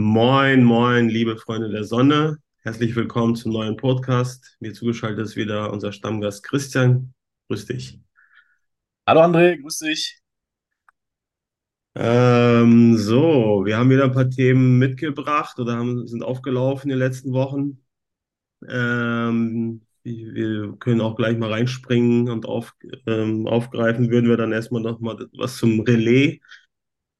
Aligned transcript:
Moin, 0.00 0.62
moin, 0.62 1.08
liebe 1.08 1.36
Freunde 1.36 1.70
der 1.70 1.82
Sonne. 1.82 2.38
Herzlich 2.58 2.94
willkommen 2.94 3.34
zum 3.34 3.50
neuen 3.50 3.76
Podcast. 3.76 4.56
Mir 4.60 4.72
zugeschaltet 4.72 5.24
ist 5.24 5.34
wieder 5.34 5.72
unser 5.72 5.90
Stammgast 5.90 6.44
Christian. 6.44 7.14
Grüß 7.48 7.66
dich. 7.66 7.98
Hallo 9.08 9.22
André, 9.22 9.60
grüß 9.60 9.78
dich. 9.78 10.20
Ähm, 11.96 12.96
so, 12.96 13.62
wir 13.64 13.76
haben 13.76 13.90
wieder 13.90 14.04
ein 14.04 14.12
paar 14.12 14.30
Themen 14.30 14.78
mitgebracht 14.78 15.58
oder 15.58 15.76
haben, 15.76 16.06
sind 16.06 16.22
aufgelaufen 16.22 16.92
in 16.92 16.96
den 16.96 17.04
letzten 17.04 17.32
Wochen. 17.32 17.84
Ähm, 18.68 19.80
wir 20.04 20.76
können 20.78 21.00
auch 21.00 21.16
gleich 21.16 21.36
mal 21.38 21.50
reinspringen 21.50 22.30
und 22.30 22.46
auf, 22.46 22.72
ähm, 23.08 23.48
aufgreifen. 23.48 24.12
Würden 24.12 24.30
wir 24.30 24.36
dann 24.36 24.52
erstmal 24.52 24.80
noch 24.80 25.00
mal 25.00 25.26
was 25.32 25.56
zum 25.56 25.80
Relais, 25.80 26.38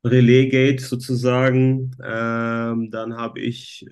Relaisgate 0.04 0.80
sozusagen. 0.80 1.96
Ähm, 2.02 2.90
dann 2.90 3.16
habe 3.16 3.40
ich 3.40 3.86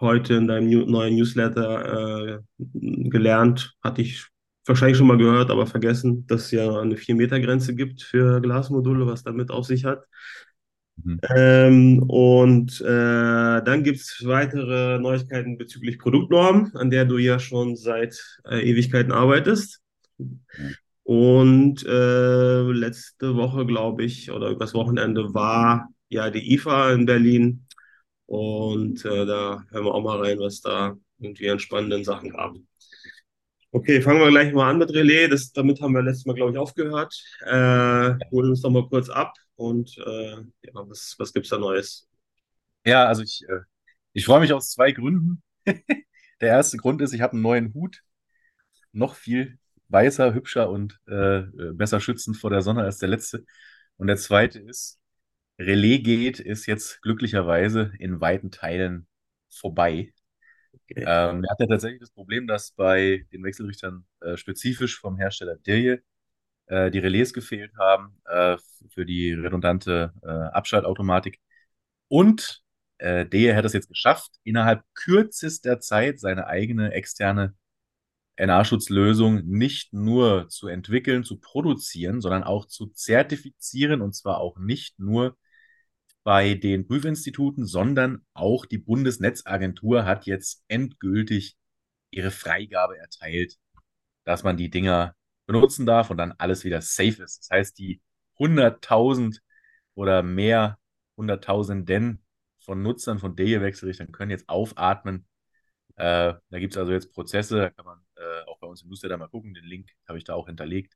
heute 0.00 0.34
in 0.34 0.46
deinem 0.48 0.68
New 0.68 0.86
neuen 0.86 1.16
Newsletter 1.16 2.38
äh, 2.38 2.38
gelernt, 2.58 3.76
hatte 3.82 4.02
ich 4.02 4.26
wahrscheinlich 4.64 4.96
schon 4.96 5.06
mal 5.06 5.18
gehört, 5.18 5.50
aber 5.50 5.66
vergessen, 5.66 6.26
dass 6.26 6.46
es 6.46 6.50
ja 6.52 6.80
eine 6.80 6.96
4-Meter-Grenze 6.96 7.74
gibt 7.74 8.02
für 8.02 8.40
Glasmodule, 8.40 9.06
was 9.06 9.22
damit 9.22 9.50
auf 9.50 9.66
sich 9.66 9.84
hat. 9.84 10.04
Mhm. 11.02 11.20
Ähm, 11.34 12.02
und 12.08 12.80
äh, 12.80 12.84
dann 13.62 13.82
gibt 13.82 14.00
es 14.00 14.22
weitere 14.24 14.98
Neuigkeiten 14.98 15.58
bezüglich 15.58 15.98
Produktnorm, 15.98 16.72
an 16.74 16.90
der 16.90 17.04
du 17.04 17.18
ja 17.18 17.38
schon 17.38 17.76
seit 17.76 18.40
äh, 18.44 18.60
Ewigkeiten 18.60 19.12
arbeitest. 19.12 19.80
Ja. 20.18 20.26
Und 21.02 21.84
äh, 21.86 22.62
letzte 22.62 23.34
Woche, 23.34 23.66
glaube 23.66 24.04
ich, 24.04 24.30
oder 24.30 24.50
übers 24.50 24.74
Wochenende 24.74 25.34
war 25.34 25.88
ja 26.08 26.30
die 26.30 26.54
IFA 26.54 26.92
in 26.92 27.06
Berlin. 27.06 27.66
Und 28.26 29.04
äh, 29.04 29.26
da 29.26 29.64
hören 29.70 29.84
wir 29.84 29.94
auch 29.94 30.02
mal 30.02 30.20
rein, 30.20 30.38
was 30.38 30.60
da 30.60 30.96
irgendwie 31.18 31.50
an 31.50 31.58
spannenden 31.58 32.04
Sachen 32.04 32.30
gab. 32.30 32.54
Okay, 33.72 34.02
fangen 34.02 34.20
wir 34.20 34.30
gleich 34.30 34.52
mal 34.52 34.68
an 34.68 34.78
mit 34.78 34.90
Relais. 34.92 35.28
Das, 35.28 35.52
damit 35.52 35.80
haben 35.80 35.94
wir 35.94 36.02
letztes 36.02 36.26
Mal, 36.26 36.34
glaube 36.34 36.52
ich, 36.52 36.58
aufgehört. 36.58 37.14
Äh, 37.42 38.14
holen 38.30 38.50
uns 38.50 38.62
doch 38.62 38.70
mal 38.70 38.88
kurz 38.88 39.08
ab 39.08 39.34
und 39.54 39.96
äh, 39.98 40.32
ja, 40.32 40.72
was, 40.72 41.14
was 41.18 41.32
gibt 41.32 41.46
es 41.46 41.50
da 41.50 41.58
Neues? 41.58 42.08
Ja, 42.84 43.06
also 43.06 43.22
ich, 43.22 43.42
äh, 43.48 43.60
ich 44.12 44.24
freue 44.24 44.40
mich 44.40 44.52
aus 44.52 44.70
zwei 44.70 44.90
Gründen. 44.90 45.42
Der 45.66 46.48
erste 46.48 46.78
Grund 46.78 47.00
ist, 47.00 47.12
ich 47.12 47.20
habe 47.20 47.34
einen 47.34 47.42
neuen 47.42 47.74
Hut, 47.74 48.02
noch 48.92 49.14
viel 49.14 49.58
weißer, 49.90 50.34
hübscher 50.34 50.70
und 50.70 51.00
äh, 51.08 51.38
äh, 51.40 51.72
besser 51.72 52.00
schützend 52.00 52.36
vor 52.36 52.50
der 52.50 52.62
Sonne 52.62 52.82
als 52.82 52.98
der 52.98 53.08
letzte. 53.08 53.44
Und 53.96 54.06
der 54.06 54.16
zweite 54.16 54.58
ist, 54.60 54.98
Relais 55.58 55.98
geht 56.02 56.40
ist 56.40 56.66
jetzt 56.66 57.02
glücklicherweise 57.02 57.92
in 57.98 58.20
weiten 58.20 58.50
Teilen 58.50 59.06
vorbei. 59.50 60.12
Okay. 60.72 61.04
Ähm, 61.06 61.42
wir 61.42 61.50
hatten 61.50 61.62
ja 61.62 61.68
tatsächlich 61.68 62.00
das 62.00 62.10
Problem, 62.10 62.46
dass 62.46 62.72
bei 62.72 63.26
den 63.32 63.44
Wechselrichtern 63.44 64.06
äh, 64.20 64.36
spezifisch 64.36 64.98
vom 64.98 65.18
Hersteller 65.18 65.56
Dirje 65.56 66.02
äh, 66.66 66.90
die 66.90 66.98
Relais 66.98 67.32
gefehlt 67.32 67.72
haben 67.78 68.16
äh, 68.26 68.56
für 68.90 69.04
die 69.04 69.32
redundante 69.32 70.12
äh, 70.22 70.28
Abschaltautomatik. 70.28 71.40
Und 72.08 72.62
äh, 72.98 73.26
Deje 73.26 73.56
hat 73.56 73.64
es 73.64 73.72
jetzt 73.72 73.88
geschafft, 73.88 74.32
innerhalb 74.44 74.82
kürzester 74.94 75.80
Zeit 75.80 76.20
seine 76.20 76.46
eigene 76.46 76.92
externe 76.92 77.54
NA-Schutzlösung 78.46 79.44
nicht 79.46 79.92
nur 79.92 80.48
zu 80.48 80.68
entwickeln, 80.68 81.24
zu 81.24 81.38
produzieren, 81.38 82.20
sondern 82.20 82.44
auch 82.44 82.66
zu 82.66 82.86
zertifizieren 82.86 84.00
und 84.00 84.14
zwar 84.14 84.38
auch 84.38 84.58
nicht 84.58 84.98
nur 84.98 85.36
bei 86.22 86.54
den 86.54 86.86
Prüfinstituten, 86.86 87.66
sondern 87.66 88.24
auch 88.34 88.66
die 88.66 88.78
Bundesnetzagentur 88.78 90.04
hat 90.04 90.26
jetzt 90.26 90.64
endgültig 90.68 91.56
ihre 92.10 92.30
Freigabe 92.30 92.98
erteilt, 92.98 93.56
dass 94.24 94.42
man 94.42 94.56
die 94.56 94.70
Dinger 94.70 95.14
benutzen 95.46 95.86
darf 95.86 96.10
und 96.10 96.18
dann 96.18 96.32
alles 96.38 96.64
wieder 96.64 96.82
safe 96.82 97.22
ist. 97.22 97.40
Das 97.40 97.50
heißt, 97.50 97.78
die 97.78 98.00
100.000 98.38 99.40
oder 99.94 100.22
mehr 100.22 100.78
Hunderttausenden 101.16 102.24
von 102.60 102.82
Nutzern 102.82 103.18
von 103.18 103.36
DE-Wechselrichtern 103.36 104.12
können 104.12 104.30
jetzt 104.30 104.48
aufatmen. 104.48 105.26
Äh, 105.96 106.34
da 106.50 106.58
gibt 106.58 106.74
es 106.74 106.78
also 106.78 106.92
jetzt 106.92 107.12
Prozesse, 107.12 107.56
da 107.58 107.70
kann 107.70 107.84
man 107.84 107.98
äh, 108.20 108.44
auch 108.46 108.58
bei 108.58 108.66
uns 108.66 108.82
im 108.82 108.88
Newsletter 108.88 109.16
mal 109.16 109.28
gucken, 109.28 109.54
den 109.54 109.64
Link 109.64 109.90
habe 110.06 110.18
ich 110.18 110.24
da 110.24 110.34
auch 110.34 110.46
hinterlegt, 110.46 110.94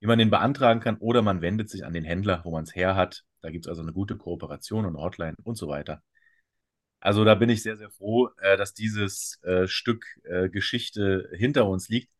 wie 0.00 0.06
man 0.06 0.18
den 0.18 0.30
beantragen 0.30 0.80
kann 0.80 0.96
oder 0.98 1.22
man 1.22 1.40
wendet 1.42 1.70
sich 1.70 1.84
an 1.84 1.92
den 1.92 2.04
Händler, 2.04 2.42
wo 2.44 2.52
man 2.52 2.64
es 2.64 2.74
her 2.74 2.96
hat. 2.96 3.24
Da 3.40 3.50
gibt 3.50 3.66
es 3.66 3.68
also 3.68 3.82
eine 3.82 3.92
gute 3.92 4.16
Kooperation 4.16 4.86
und 4.86 4.96
Hotline 4.96 5.36
und 5.42 5.56
so 5.56 5.68
weiter. 5.68 6.02
Also 7.00 7.24
da 7.24 7.34
bin 7.34 7.48
ich 7.48 7.62
sehr, 7.62 7.76
sehr 7.76 7.90
froh, 7.90 8.28
äh, 8.38 8.56
dass 8.56 8.74
dieses 8.74 9.40
äh, 9.42 9.68
Stück 9.68 10.04
äh, 10.24 10.48
Geschichte 10.48 11.30
hinter 11.34 11.66
uns 11.68 11.88
liegt. 11.88 12.12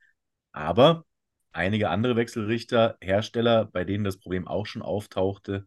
Aber 0.53 1.05
einige 1.53 1.91
andere 1.91 2.17
Wechselrichter, 2.17 2.97
Hersteller, 3.01 3.67
bei 3.67 3.85
denen 3.85 4.05
das 4.05 4.19
Problem 4.19 4.47
auch 4.49 4.67
schon 4.67 4.83
auftauchte, 4.83 5.67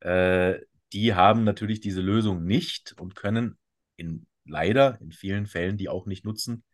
äh, 0.00 0.58
die 0.92 1.14
haben 1.14 1.44
natürlich 1.44 1.80
diese 1.80 2.00
Lösung 2.02 2.44
nicht 2.44 2.94
und 3.00 3.14
können 3.16 3.58
in, 3.96 4.26
leider 4.44 5.00
in 5.00 5.12
vielen 5.12 5.46
Fällen 5.46 5.76
die 5.78 5.88
auch 5.88 6.06
nicht 6.06 6.24
nutzen, 6.24 6.64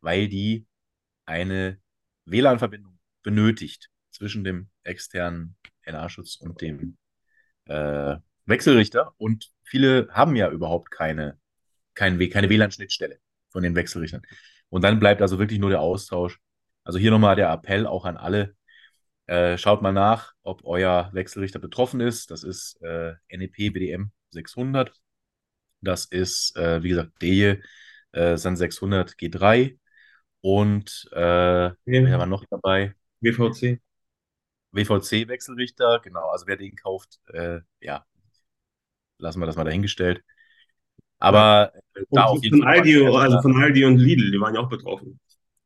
weil 0.00 0.28
die 0.28 0.66
eine 1.26 1.78
WLAN-Verbindung 2.24 2.98
benötigt 3.22 3.90
zwischen 4.10 4.44
dem 4.44 4.68
externen 4.84 5.56
NA-Schutz 5.86 6.36
und 6.36 6.60
dem 6.60 6.96
äh, 7.66 8.16
Wechselrichter. 8.46 9.14
Und 9.18 9.50
viele 9.62 10.08
haben 10.10 10.36
ja 10.36 10.50
überhaupt 10.50 10.90
keine, 10.90 11.38
kein, 11.94 12.18
keine 12.30 12.48
WLAN-Schnittstelle 12.48 13.18
von 13.50 13.62
den 13.62 13.74
Wechselrichtern. 13.74 14.22
Und 14.70 14.82
dann 14.82 14.98
bleibt 14.98 15.22
also 15.22 15.38
wirklich 15.38 15.58
nur 15.58 15.70
der 15.70 15.80
Austausch. 15.80 16.38
Also 16.84 16.98
hier 16.98 17.10
nochmal 17.10 17.36
der 17.36 17.50
Appell 17.50 17.86
auch 17.86 18.04
an 18.04 18.16
alle. 18.16 18.54
Äh, 19.26 19.58
schaut 19.58 19.82
mal 19.82 19.92
nach, 19.92 20.32
ob 20.42 20.64
euer 20.64 21.10
Wechselrichter 21.12 21.58
betroffen 21.58 22.00
ist. 22.00 22.30
Das 22.30 22.44
ist 22.44 22.80
äh, 22.82 23.14
NEP 23.30 23.72
BDM 23.72 24.10
600. 24.30 24.92
Das 25.80 26.06
ist, 26.06 26.56
äh, 26.56 26.82
wie 26.82 26.88
gesagt, 26.88 27.20
DE 27.22 27.60
äh, 28.12 28.36
SAN 28.36 28.56
600 28.56 29.12
G3. 29.12 29.78
Und 30.40 31.08
äh, 31.12 31.18
Ja. 31.20 31.74
wer 31.84 32.18
war 32.18 32.26
noch 32.26 32.44
dabei? 32.50 32.94
WVC. 33.20 33.80
WVC-Wechselrichter, 34.72 36.00
genau. 36.00 36.28
Also 36.30 36.46
wer 36.46 36.56
den 36.56 36.76
kauft, 36.76 37.20
äh, 37.32 37.60
ja, 37.80 38.04
lassen 39.18 39.40
wir 39.40 39.46
das 39.46 39.56
mal 39.56 39.64
dahingestellt. 39.64 40.22
Aber 41.18 41.72
äh, 41.94 42.02
da 42.10 42.24
auf 42.24 42.42
jeden 42.42 42.58
von 42.58 42.66
Fall 42.66 42.78
Aldi, 42.78 43.06
also 43.06 43.42
von 43.42 43.56
Aldi 43.56 43.84
und 43.84 43.98
Lidl, 43.98 44.30
die 44.30 44.40
waren 44.40 44.54
ja 44.54 44.60
auch 44.60 44.68
betroffen. 44.68 45.18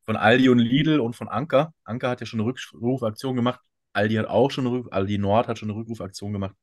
von 0.04 0.16
Aldi 0.16 0.48
und 0.48 0.58
Lidl 0.58 1.00
und 1.00 1.14
von 1.14 1.28
Anker. 1.28 1.74
Anker 1.84 2.10
hat 2.10 2.20
ja 2.20 2.26
schon 2.26 2.40
eine 2.40 2.48
Rückrufaktion 2.48 3.36
gemacht. 3.36 3.60
Aldi 3.92 4.14
hat 4.16 4.26
auch 4.26 4.50
schon 4.50 4.66
eine 4.66 4.76
Rück 4.76 4.88
Aldi 4.92 5.18
Nord 5.18 5.48
hat 5.48 5.58
schon 5.58 5.70
eine 5.70 5.78
Rückrufaktion 5.78 6.32
gemacht. 6.32 6.56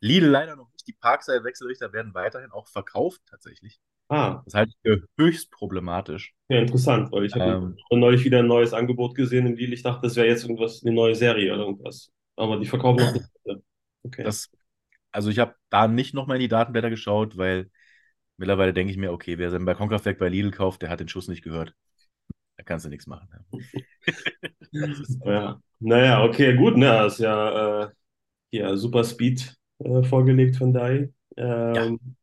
Lidl 0.00 0.26
leider 0.28 0.56
noch 0.56 0.70
nicht. 0.72 0.86
Die 0.86 0.92
Parkside-Wechselrichter 0.92 1.92
werden 1.92 2.14
weiterhin 2.14 2.50
auch 2.52 2.68
verkauft, 2.68 3.22
tatsächlich. 3.26 3.80
Ah, 4.08 4.44
Das 4.44 4.54
halte 4.54 4.72
ich 4.72 4.78
für 4.82 5.06
höchst 5.18 5.50
problematisch. 5.50 6.34
ja, 6.48 6.58
interessant, 6.60 7.10
weil 7.12 7.24
ich 7.26 7.34
habe 7.34 7.44
Ähm, 7.56 7.76
neulich 7.90 8.24
wieder 8.24 8.40
ein 8.40 8.46
neues 8.46 8.72
Angebot 8.72 9.14
gesehen 9.14 9.46
im 9.46 9.56
Lidl. 9.56 9.72
Ich 9.74 9.82
dachte, 9.82 10.02
das 10.02 10.16
wäre 10.16 10.26
jetzt 10.28 10.42
irgendwas, 10.44 10.82
eine 10.84 10.94
neue 10.94 11.14
Serie 11.14 11.52
oder 11.54 11.62
irgendwas. 11.64 12.12
Aber 12.36 12.58
die 12.58 12.66
verkaufen 12.66 13.00
noch 13.00 13.12
nicht. 13.12 13.26
Okay. 14.04 14.32
das, 14.32 14.50
also 15.12 15.30
ich 15.30 15.38
habe 15.38 15.56
da 15.70 15.88
nicht 15.88 16.14
nochmal 16.14 16.36
in 16.38 16.42
die 16.42 16.48
Datenblätter 16.48 16.90
geschaut, 16.90 17.36
weil 17.38 17.70
mittlerweile 18.36 18.74
denke 18.74 18.92
ich 18.92 18.98
mir, 18.98 19.12
okay, 19.12 19.38
wer 19.38 19.50
sein 19.50 19.64
Balkonkraftwerk 19.64 20.18
bei 20.18 20.28
Lidl 20.28 20.50
kauft, 20.52 20.82
der 20.82 20.90
hat 20.90 21.00
den 21.00 21.08
Schuss 21.08 21.28
nicht 21.28 21.42
gehört. 21.44 21.74
Da 22.58 22.64
kannst 22.64 22.86
du 22.86 22.90
nichts 22.90 23.06
machen. 23.08 23.28
Ja. 25.24 25.60
Naja, 25.78 26.24
okay, 26.24 26.56
gut, 26.56 26.76
ne? 26.76 26.86
Das 26.86 27.14
ist 27.14 27.18
ja, 27.20 27.84
äh, 27.84 27.88
hier 28.52 28.76
Super 28.78 29.04
Speed 29.04 29.56
äh, 29.78 30.02
vorgelegt 30.02 30.56
von 30.56 30.72
DAI. 30.72 31.12
ja, 31.36 31.84
Ähm, 31.84 32.16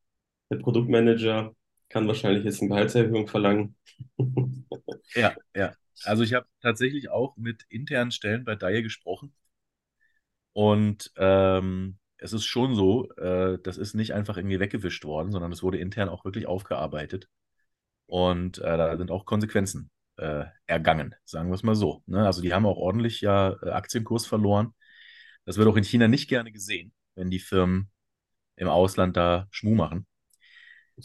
der 0.50 0.58
Produktmanager 0.58 1.56
kann 1.90 2.08
wahrscheinlich 2.08 2.44
jetzt 2.44 2.62
eine 2.62 2.70
Gehaltserhöhung 2.70 3.28
verlangen. 3.28 3.76
ja, 5.16 5.36
ja. 5.56 5.74
Also 6.04 6.24
ich 6.24 6.34
habe 6.34 6.48
tatsächlich 6.62 7.10
auch 7.10 7.38
mit 7.38 7.64
internen 7.70 8.12
Stellen 8.12 8.44
bei 8.44 8.56
Daier 8.56 8.82
gesprochen 8.82 9.34
und 10.54 11.12
ähm, 11.18 11.98
es 12.18 12.34
ist 12.34 12.46
schon 12.46 12.76
so, 12.76 13.10
äh, 13.16 13.60
das 13.64 13.78
ist 13.78 13.96
nicht 13.96 14.14
einfach 14.14 14.38
irgendwie 14.38 14.60
weggewischt 14.60 15.04
worden, 15.06 15.32
sondern 15.32 15.52
es 15.52 15.64
wurde 15.64 15.78
intern 15.78 16.10
auch 16.10 16.26
wirklich 16.26 16.48
aufgearbeitet 16.48 17.28
und 18.08 18.60
äh, 18.60 18.78
da 18.78 18.98
sind 18.98 19.12
auch 19.12 19.26
Konsequenzen 19.26 19.92
äh, 20.18 20.46
ergangen, 20.68 21.16
sagen 21.26 21.50
wir 21.50 21.56
es 21.56 21.64
mal 21.64 21.76
so. 21.76 22.04
Ne? 22.06 22.26
Also 22.26 22.42
die 22.42 22.54
haben 22.54 22.66
auch 22.66 22.78
ordentlich 22.78 23.22
ja 23.22 23.58
äh, 23.64 23.70
Aktienkurs 23.72 24.26
verloren. 24.26 24.74
Das 25.46 25.58
wird 25.58 25.68
auch 25.68 25.78
in 25.78 25.84
China 25.84 26.08
nicht 26.08 26.30
gerne 26.30 26.52
gesehen, 26.52 26.94
wenn 27.16 27.30
die 27.30 27.40
Firmen 27.40 27.90
im 28.56 28.68
Ausland 28.68 29.18
da 29.18 29.48
Schmuh 29.52 29.76
machen. 29.76 30.06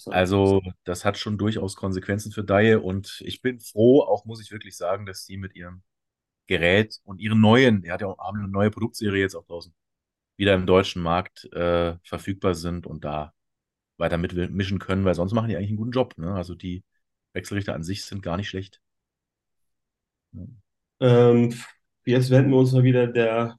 Also, 0.06 0.60
das 0.84 1.05
hat 1.05 1.16
schon 1.16 1.38
durchaus 1.38 1.75
Konsequenzen 1.75 2.31
für 2.31 2.44
Daie 2.44 2.81
und 2.81 3.22
ich 3.25 3.40
bin 3.40 3.58
froh, 3.58 4.02
auch 4.02 4.26
muss 4.26 4.43
ich 4.43 4.52
wirklich 4.52 4.76
sagen, 4.76 5.06
dass 5.06 5.25
die 5.25 5.38
mit 5.38 5.56
ihrem 5.56 5.82
Gerät 6.46 7.00
und 7.05 7.20
ihren 7.20 7.40
neuen, 7.40 7.84
er 7.84 7.94
hat 7.94 8.02
ja 8.02 8.08
auch 8.08 8.19
haben 8.19 8.38
eine 8.38 8.49
neue 8.49 8.70
Produktserie 8.70 9.20
jetzt 9.20 9.34
auch 9.34 9.46
draußen, 9.46 9.75
wieder 10.37 10.55
im 10.55 10.66
deutschen 10.66 11.02
Markt 11.02 11.44
äh, 11.52 11.96
verfügbar 12.05 12.54
sind 12.54 12.87
und 12.87 13.04
da 13.04 13.34
weiter 13.99 14.19
mitmischen 14.19 14.78
können, 14.78 15.04
weil 15.04 15.14
sonst 15.14 15.32
machen 15.32 15.49
die 15.49 15.56
eigentlich 15.56 15.70
einen 15.70 15.78
guten 15.78 15.93
Job. 15.93 16.16
Ne? 16.19 16.34
Also 16.34 16.54
die 16.54 16.84
Wechselrichter 17.34 17.75
an 17.75 17.82
sich 17.82 18.04
sind 18.04 18.22
gar 18.22 18.37
nicht 18.37 18.49
schlecht. 18.49 18.81
Ähm, 21.00 21.54
jetzt 22.04 22.31
wenden 22.31 22.50
wir 22.50 22.58
uns 22.58 22.72
mal 22.72 22.84
wieder 22.84 23.06
der 23.06 23.58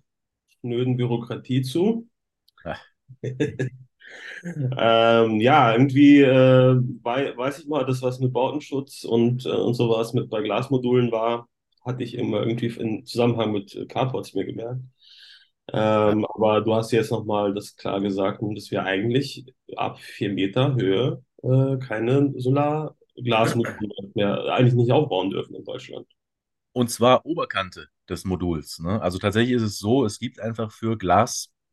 schnöden 0.60 0.98
Bürokratie 0.98 1.62
zu. 1.62 2.08
Ähm, 4.44 5.39
ja, 5.39 5.73
irgendwie 5.73 6.21
äh, 6.21 6.75
wei 7.03 7.35
weiß 7.38 7.59
ich 7.59 7.67
mal, 7.67 7.85
das 7.85 8.01
was 8.01 8.19
mit 8.19 8.33
Bautenschutz 8.33 9.03
und, 9.03 9.45
äh, 9.45 9.50
und 9.50 9.73
sowas 9.75 10.13
mit 10.13 10.29
bei 10.29 10.41
Glasmodulen 10.41 11.11
war, 11.11 11.47
hatte 11.85 12.03
ich 12.03 12.15
immer 12.15 12.39
irgendwie 12.39 12.67
in 12.67 13.06
Zusammenhang 13.06 13.51
mit 13.51 13.75
äh, 13.75 13.85
Carports 13.85 14.33
mir 14.33 14.45
gemerkt. 14.45 14.81
Ähm, 15.71 16.25
aber 16.25 16.61
du 16.61 16.73
hast 16.73 16.91
jetzt 16.91 17.11
nochmal 17.11 17.53
das 17.53 17.75
klar 17.75 18.01
gesagt, 18.01 18.41
dass 18.41 18.71
wir 18.71 18.83
eigentlich 18.83 19.45
ab 19.75 20.00
vier 20.00 20.31
Meter 20.33 20.73
Höhe 20.75 21.23
äh, 21.44 21.77
keine 21.77 22.33
Solarglasmodule 22.35 24.11
mehr 24.15 24.45
eigentlich 24.45 24.73
nicht 24.73 24.91
aufbauen 24.91 25.29
dürfen 25.29 25.56
in 25.56 25.63
Deutschland. 25.63 26.07
Und 26.71 26.89
zwar 26.89 27.25
Oberkante 27.25 27.88
des 28.09 28.25
Moduls. 28.25 28.79
Ne? 28.79 29.00
Also 29.01 29.19
tatsächlich 29.19 29.56
ist 29.56 29.61
es 29.61 29.77
so, 29.77 30.06
es 30.06 30.17
gibt 30.17 30.39
einfach 30.39 30.71
für 30.71 30.97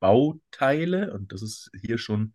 Glasbauteile, 0.00 1.12
und 1.12 1.32
das 1.32 1.42
ist 1.42 1.70
hier 1.80 1.98
schon 1.98 2.34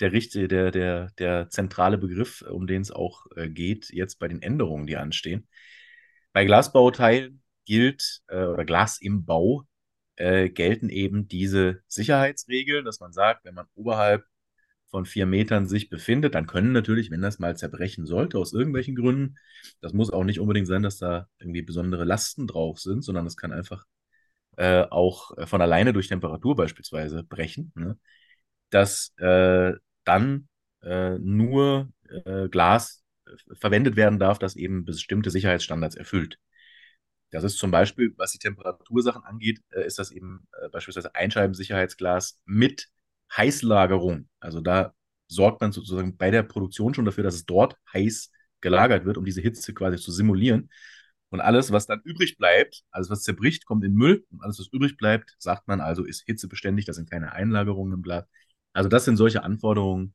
der 0.00 0.12
richtige, 0.12 0.48
der, 0.48 0.70
der, 0.70 1.10
der 1.18 1.48
zentrale 1.48 1.98
Begriff, 1.98 2.42
um 2.42 2.66
den 2.66 2.82
es 2.82 2.90
auch 2.90 3.26
äh, 3.36 3.48
geht, 3.48 3.90
jetzt 3.90 4.18
bei 4.18 4.28
den 4.28 4.42
Änderungen, 4.42 4.86
die 4.86 4.96
anstehen. 4.96 5.48
Bei 6.32 6.44
Glasbauteilen 6.44 7.42
gilt, 7.64 8.22
äh, 8.28 8.44
oder 8.44 8.64
Glas 8.64 9.00
im 9.00 9.24
Bau, 9.24 9.64
äh, 10.16 10.50
gelten 10.50 10.90
eben 10.90 11.28
diese 11.28 11.82
Sicherheitsregeln, 11.88 12.84
dass 12.84 13.00
man 13.00 13.12
sagt, 13.12 13.44
wenn 13.44 13.54
man 13.54 13.66
oberhalb 13.74 14.24
von 14.88 15.04
vier 15.06 15.26
Metern 15.26 15.66
sich 15.66 15.88
befindet, 15.88 16.34
dann 16.34 16.46
können 16.46 16.72
natürlich, 16.72 17.10
wenn 17.10 17.22
das 17.22 17.38
mal 17.38 17.56
zerbrechen 17.56 18.06
sollte, 18.06 18.38
aus 18.38 18.52
irgendwelchen 18.52 18.96
Gründen, 18.96 19.36
das 19.80 19.92
muss 19.92 20.10
auch 20.10 20.24
nicht 20.24 20.40
unbedingt 20.40 20.68
sein, 20.68 20.82
dass 20.82 20.98
da 20.98 21.28
irgendwie 21.38 21.62
besondere 21.62 22.04
Lasten 22.04 22.46
drauf 22.46 22.78
sind, 22.78 23.02
sondern 23.02 23.26
es 23.26 23.36
kann 23.36 23.52
einfach 23.52 23.84
äh, 24.56 24.82
auch 24.90 25.36
äh, 25.36 25.46
von 25.46 25.60
alleine 25.60 25.92
durch 25.92 26.08
Temperatur 26.08 26.56
beispielsweise 26.56 27.22
brechen, 27.22 27.72
ne? 27.74 27.98
dass 28.70 29.12
äh, 29.18 29.72
dann 30.04 30.48
äh, 30.82 31.18
nur 31.18 31.90
äh, 32.24 32.48
Glas 32.48 33.02
verwendet 33.58 33.96
werden 33.96 34.18
darf, 34.18 34.38
das 34.38 34.56
eben 34.56 34.84
bestimmte 34.84 35.30
Sicherheitsstandards 35.30 35.96
erfüllt. 35.96 36.38
Das 37.30 37.44
ist 37.44 37.58
zum 37.58 37.70
Beispiel, 37.70 38.14
was 38.16 38.32
die 38.32 38.38
Temperatursachen 38.38 39.24
angeht, 39.24 39.60
ist 39.70 39.98
das 39.98 40.12
eben 40.12 40.46
beispielsweise 40.70 41.14
Einscheibensicherheitsglas 41.14 42.40
mit 42.44 42.88
Heißlagerung. 43.36 44.28
Also 44.38 44.60
da 44.60 44.94
sorgt 45.28 45.60
man 45.60 45.72
sozusagen 45.72 46.16
bei 46.16 46.30
der 46.30 46.44
Produktion 46.44 46.94
schon 46.94 47.04
dafür, 47.04 47.24
dass 47.24 47.34
es 47.34 47.44
dort 47.44 47.76
heiß 47.92 48.30
gelagert 48.60 49.04
wird, 49.04 49.18
um 49.18 49.24
diese 49.24 49.40
Hitze 49.40 49.74
quasi 49.74 49.98
zu 49.98 50.12
simulieren. 50.12 50.70
Und 51.36 51.42
alles, 51.42 51.70
was 51.70 51.86
dann 51.86 52.00
übrig 52.02 52.38
bleibt, 52.38 52.82
alles, 52.90 53.10
was 53.10 53.22
zerbricht, 53.22 53.66
kommt 53.66 53.84
in 53.84 53.92
Müll. 53.92 54.24
Und 54.30 54.42
alles, 54.42 54.58
was 54.58 54.68
übrig 54.72 54.96
bleibt, 54.96 55.34
sagt 55.38 55.68
man 55.68 55.82
also, 55.82 56.02
ist 56.02 56.22
hitzebeständig. 56.24 56.86
Da 56.86 56.94
sind 56.94 57.10
keine 57.10 57.32
Einlagerungen 57.32 57.92
im 57.92 58.02
Glas. 58.02 58.24
Also 58.72 58.88
das 58.88 59.04
sind 59.04 59.18
solche 59.18 59.42
Anforderungen, 59.42 60.14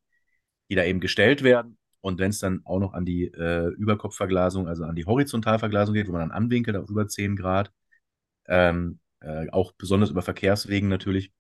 die 0.72 0.76
da 0.76 0.84
eben 0.84 1.00
gestellt 1.00 1.44
werden. 1.44 1.78
Und 2.00 2.18
wenn 2.18 2.32
es 2.32 2.40
dann 2.40 2.62
auch 2.66 2.80
noch 2.80 2.94
an 2.94 3.06
die 3.06 3.26
äh, 3.26 3.68
Überkopfverglasung, 3.68 4.68
also 4.68 4.84
an 4.84 4.96
die 4.96 5.06
Horizontalverglasung 5.06 5.94
geht, 5.94 6.08
wo 6.08 6.14
man 6.14 6.22
dann 6.22 6.32
anwinkelt 6.32 6.76
auf 6.76 6.90
über 6.90 7.08
10 7.08 7.36
Grad, 7.36 7.72
ähm, 8.48 9.00
äh, 9.20 9.48
auch 9.52 9.74
besonders 9.74 10.10
über 10.10 10.24
Verkehrswegen 10.24 10.90
natürlich, 10.90 11.32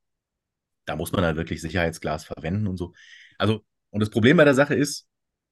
da 0.85 0.95
muss 0.95 1.11
man 1.11 1.23
dann 1.23 1.37
wirklich 1.37 1.59
Sicherheitsglas 1.59 2.25
verwenden 2.25 2.67
und 2.67 2.77
so. 2.77 2.93
Also, 3.39 3.65
und 3.89 4.01
das 4.01 4.11
Problem 4.11 4.37
bei 4.37 4.45
der 4.45 4.53
Sache 4.53 4.75
ist, 4.75 5.07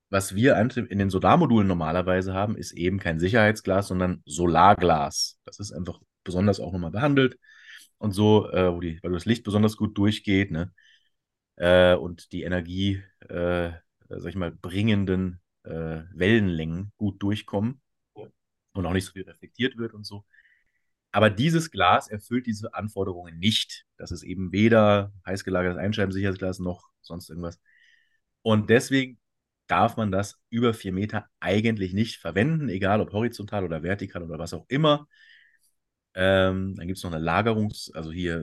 was 0.09 0.35
wir 0.35 0.55
in 0.57 0.99
den 0.99 1.09
Solarmodulen 1.09 1.67
normalerweise 1.67 2.33
haben, 2.33 2.57
ist 2.57 2.71
eben 2.71 2.99
kein 2.99 3.19
Sicherheitsglas, 3.19 3.87
sondern 3.87 4.21
Solarglas. 4.25 5.39
Das 5.45 5.59
ist 5.59 5.71
einfach 5.71 5.99
besonders 6.23 6.59
auch 6.59 6.71
nochmal 6.73 6.91
behandelt 6.91 7.37
und 7.97 8.11
so, 8.13 8.49
äh, 8.51 8.73
wo 8.73 8.79
die, 8.79 8.99
weil 9.03 9.11
das 9.11 9.25
Licht 9.25 9.43
besonders 9.43 9.77
gut 9.77 9.97
durchgeht, 9.97 10.51
ne? 10.51 10.73
Äh, 11.57 11.95
und 11.95 12.31
die 12.31 12.43
Energie, 12.43 13.03
äh, 13.27 13.71
sag 14.09 14.29
ich 14.29 14.35
mal, 14.35 14.51
bringenden 14.51 15.41
äh, 15.63 16.01
Wellenlängen 16.13 16.91
gut 16.97 17.21
durchkommen 17.21 17.81
und 18.73 18.85
auch 18.85 18.93
nicht 18.93 19.05
so 19.05 19.11
viel 19.13 19.23
reflektiert 19.23 19.77
wird 19.77 19.93
und 19.93 20.05
so. 20.05 20.25
Aber 21.11 21.29
dieses 21.29 21.71
Glas 21.71 22.07
erfüllt 22.07 22.45
diese 22.45 22.73
Anforderungen 22.73 23.39
nicht. 23.39 23.85
Das 23.97 24.11
ist 24.11 24.23
eben 24.23 24.51
weder 24.51 25.11
heiß 25.25 25.43
gelagertes 25.43 25.79
Einscheibensicherheitsglas 25.79 26.59
noch 26.59 26.89
sonst 27.01 27.29
irgendwas. 27.29 27.59
Und 28.41 28.69
deswegen 28.69 29.19
darf 29.69 29.97
man 29.97 30.11
das 30.11 30.39
über 30.49 30.73
vier 30.73 30.91
Meter 30.93 31.27
eigentlich 31.39 31.93
nicht 31.93 32.17
verwenden, 32.17 32.69
egal 32.69 33.01
ob 33.01 33.13
horizontal 33.13 33.63
oder 33.63 33.83
vertikal 33.83 34.23
oder 34.23 34.39
was 34.39 34.53
auch 34.53 34.65
immer. 34.67 35.07
Ähm, 36.15 36.75
dann 36.75 36.87
gibt 36.87 36.97
es 36.97 37.03
noch 37.03 37.13
eine 37.13 37.23
Lagerungs-, 37.23 37.93
also 37.93 38.11
hier 38.11 38.37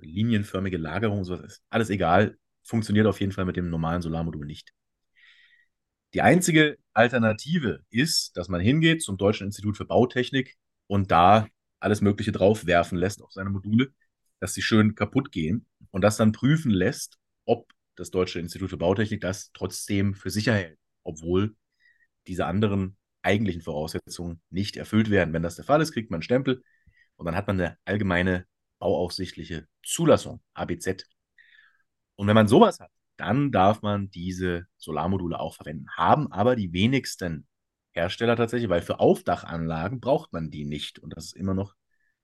äh, 0.00 0.04
linienförmige 0.06 0.78
Lagerung, 0.78 1.24
sowas 1.24 1.42
ist 1.44 1.62
alles 1.70 1.90
egal. 1.90 2.36
Funktioniert 2.64 3.06
auf 3.06 3.20
jeden 3.20 3.32
Fall 3.32 3.44
mit 3.44 3.56
dem 3.56 3.70
normalen 3.70 4.02
Solarmodul 4.02 4.46
nicht. 4.46 4.72
Die 6.14 6.22
einzige 6.22 6.78
Alternative 6.92 7.80
ist, 7.90 8.36
dass 8.36 8.48
man 8.48 8.60
hingeht 8.60 9.02
zum 9.02 9.16
Deutschen 9.16 9.46
Institut 9.46 9.76
für 9.76 9.86
Bautechnik 9.86 10.56
und 10.86 11.10
da 11.10 11.46
alles 11.80 12.00
Mögliche 12.00 12.32
draufwerfen 12.32 12.98
lässt 12.98 13.22
auf 13.22 13.32
seine 13.32 13.50
Module, 13.50 13.92
dass 14.40 14.54
sie 14.54 14.62
schön 14.62 14.94
kaputt 14.94 15.32
gehen 15.32 15.66
und 15.90 16.02
das 16.02 16.16
dann 16.16 16.32
prüfen 16.32 16.70
lässt, 16.70 17.18
ob 17.44 17.72
das 17.96 18.10
Deutsche 18.10 18.40
Institut 18.40 18.70
für 18.70 18.76
Bautechnik 18.76 19.20
das 19.20 19.52
trotzdem 19.52 20.14
für 20.14 20.30
sicher 20.30 20.54
hält, 20.54 20.78
obwohl 21.02 21.54
diese 22.26 22.46
anderen 22.46 22.96
eigentlichen 23.22 23.62
Voraussetzungen 23.62 24.40
nicht 24.50 24.76
erfüllt 24.76 25.10
werden. 25.10 25.32
Wenn 25.32 25.42
das 25.42 25.56
der 25.56 25.64
Fall 25.64 25.80
ist, 25.80 25.92
kriegt 25.92 26.10
man 26.10 26.18
einen 26.18 26.22
Stempel 26.22 26.62
und 27.16 27.26
dann 27.26 27.36
hat 27.36 27.46
man 27.46 27.60
eine 27.60 27.78
allgemeine 27.84 28.46
bauaufsichtliche 28.78 29.68
Zulassung, 29.84 30.42
ABZ. 30.54 31.06
Und 32.16 32.26
wenn 32.26 32.34
man 32.34 32.48
sowas 32.48 32.80
hat, 32.80 32.90
dann 33.16 33.52
darf 33.52 33.82
man 33.82 34.10
diese 34.10 34.66
Solarmodule 34.76 35.38
auch 35.38 35.54
verwenden. 35.54 35.86
Haben 35.96 36.32
aber 36.32 36.56
die 36.56 36.72
wenigsten 36.72 37.46
Hersteller 37.92 38.36
tatsächlich, 38.36 38.70
weil 38.70 38.82
für 38.82 39.00
Aufdachanlagen 39.00 40.00
braucht 40.00 40.32
man 40.32 40.50
die 40.50 40.64
nicht. 40.64 40.98
Und 40.98 41.16
das 41.16 41.26
ist 41.26 41.36
immer 41.36 41.54
noch 41.54 41.74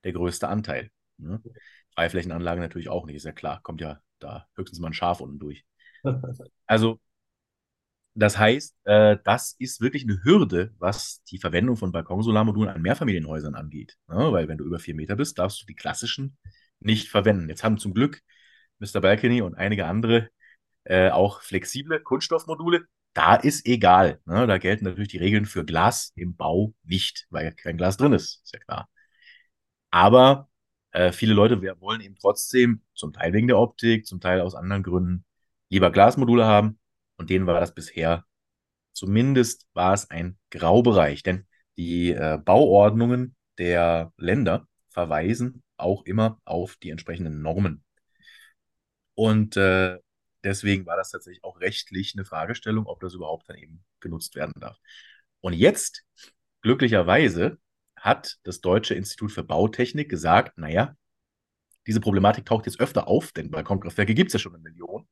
der 0.04 0.12
größte 0.12 0.48
Anteil. 0.48 0.90
Ne? 1.18 1.42
Freiflächenanlagen 1.94 2.62
natürlich 2.62 2.88
auch 2.88 3.06
nicht, 3.06 3.16
ist 3.16 3.24
ja 3.24 3.32
klar. 3.32 3.60
Kommt 3.62 3.80
ja 3.80 4.00
da 4.18 4.46
höchstens 4.54 4.80
mal 4.80 4.88
ein 4.88 4.94
Schaf 4.94 5.20
unten 5.20 5.38
durch. 5.38 5.64
Also, 6.66 7.00
das 8.14 8.36
heißt, 8.36 8.76
äh, 8.84 9.16
das 9.24 9.54
ist 9.58 9.80
wirklich 9.80 10.02
eine 10.02 10.22
Hürde, 10.24 10.74
was 10.78 11.22
die 11.24 11.38
Verwendung 11.38 11.76
von 11.76 11.92
Balkonsolarmodulen 11.92 12.68
an 12.68 12.82
Mehrfamilienhäusern 12.82 13.54
angeht. 13.54 13.96
Ne? 14.08 14.32
Weil, 14.32 14.48
wenn 14.48 14.58
du 14.58 14.64
über 14.64 14.78
vier 14.80 14.94
Meter 14.94 15.16
bist, 15.16 15.38
darfst 15.38 15.62
du 15.62 15.66
die 15.66 15.76
klassischen 15.76 16.36
nicht 16.80 17.08
verwenden. 17.08 17.48
Jetzt 17.48 17.64
haben 17.64 17.78
zum 17.78 17.94
Glück 17.94 18.22
Mr. 18.80 19.00
Balcony 19.00 19.42
und 19.42 19.54
einige 19.54 19.86
andere 19.86 20.30
äh, 20.84 21.10
auch 21.10 21.42
flexible 21.42 22.00
Kunststoffmodule. 22.00 22.86
Da 23.14 23.36
ist 23.36 23.66
egal. 23.66 24.20
Ne? 24.26 24.46
Da 24.46 24.58
gelten 24.58 24.84
natürlich 24.84 25.08
die 25.08 25.18
Regeln 25.18 25.46
für 25.46 25.64
Glas 25.64 26.12
im 26.16 26.36
Bau 26.36 26.74
nicht, 26.82 27.26
weil 27.30 27.52
kein 27.52 27.76
Glas 27.76 27.96
drin 27.96 28.12
ist, 28.12 28.42
ist 28.44 28.52
ja 28.52 28.58
klar. 28.60 28.88
Aber 29.90 30.48
äh, 30.92 31.12
viele 31.12 31.34
Leute 31.34 31.60
wollen 31.80 32.00
eben 32.00 32.16
trotzdem, 32.16 32.82
zum 32.94 33.12
Teil 33.12 33.32
wegen 33.32 33.48
der 33.48 33.58
Optik, 33.58 34.06
zum 34.06 34.20
Teil 34.20 34.40
aus 34.40 34.54
anderen 34.54 34.82
Gründen, 34.82 35.24
lieber 35.68 35.90
Glasmodule 35.90 36.44
haben. 36.44 36.78
Und 37.16 37.30
denen 37.30 37.46
war 37.46 37.58
das 37.60 37.74
bisher, 37.74 38.24
zumindest 38.92 39.66
war 39.74 39.94
es 39.94 40.10
ein 40.10 40.38
Graubereich. 40.50 41.22
Denn 41.22 41.46
die 41.76 42.12
äh, 42.12 42.38
Bauordnungen 42.42 43.36
der 43.58 44.12
Länder 44.16 44.66
verweisen 44.90 45.62
auch 45.76 46.04
immer 46.04 46.40
auf 46.44 46.76
die 46.76 46.90
entsprechenden 46.90 47.42
Normen. 47.42 47.84
Und 49.14 49.56
äh, 49.56 49.98
deswegen 50.44 50.86
war 50.86 50.96
das 50.96 51.10
tatsächlich 51.10 51.44
auch 51.44 51.60
rechtlich 51.60 52.14
eine 52.16 52.24
Fragestellung, 52.24 52.86
ob 52.86 53.00
das 53.00 53.14
überhaupt 53.14 53.48
dann 53.48 53.56
eben 53.56 53.84
genutzt 54.00 54.34
werden 54.34 54.54
darf. 54.60 54.78
Und 55.40 55.52
jetzt, 55.54 56.04
glücklicherweise, 56.62 57.58
hat 58.00 58.38
das 58.44 58.60
Deutsche 58.60 58.94
Institut 58.94 59.32
für 59.32 59.44
Bautechnik 59.44 60.08
gesagt, 60.08 60.58
naja, 60.58 60.96
diese 61.86 62.00
Problematik 62.00 62.44
taucht 62.46 62.66
jetzt 62.66 62.80
öfter 62.80 63.08
auf, 63.08 63.32
denn 63.32 63.50
Balkonkraftwerke 63.50 64.14
gibt 64.14 64.28
es 64.28 64.34
ja 64.34 64.38
schon 64.38 64.54
eine 64.54 64.62
Million. 64.62 65.08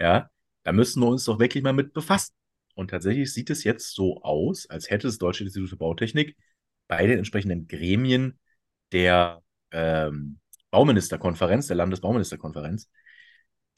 Ja, 0.00 0.30
da 0.64 0.72
müssen 0.72 1.02
wir 1.02 1.08
uns 1.08 1.24
doch 1.24 1.38
wirklich 1.38 1.62
mal 1.62 1.72
mit 1.72 1.92
befassen. 1.92 2.34
Und 2.74 2.90
tatsächlich 2.90 3.32
sieht 3.32 3.50
es 3.50 3.64
jetzt 3.64 3.94
so 3.94 4.22
aus, 4.22 4.68
als 4.68 4.90
hätte 4.90 5.06
das 5.06 5.18
Deutsche 5.18 5.44
Institut 5.44 5.70
für 5.70 5.76
Bautechnik 5.76 6.36
bei 6.88 7.06
den 7.06 7.18
entsprechenden 7.18 7.68
Gremien 7.68 8.38
der 8.92 9.42
ähm, 9.70 10.40
Bauministerkonferenz, 10.70 11.66
der 11.66 11.76
Landesbauministerkonferenz, 11.76 12.90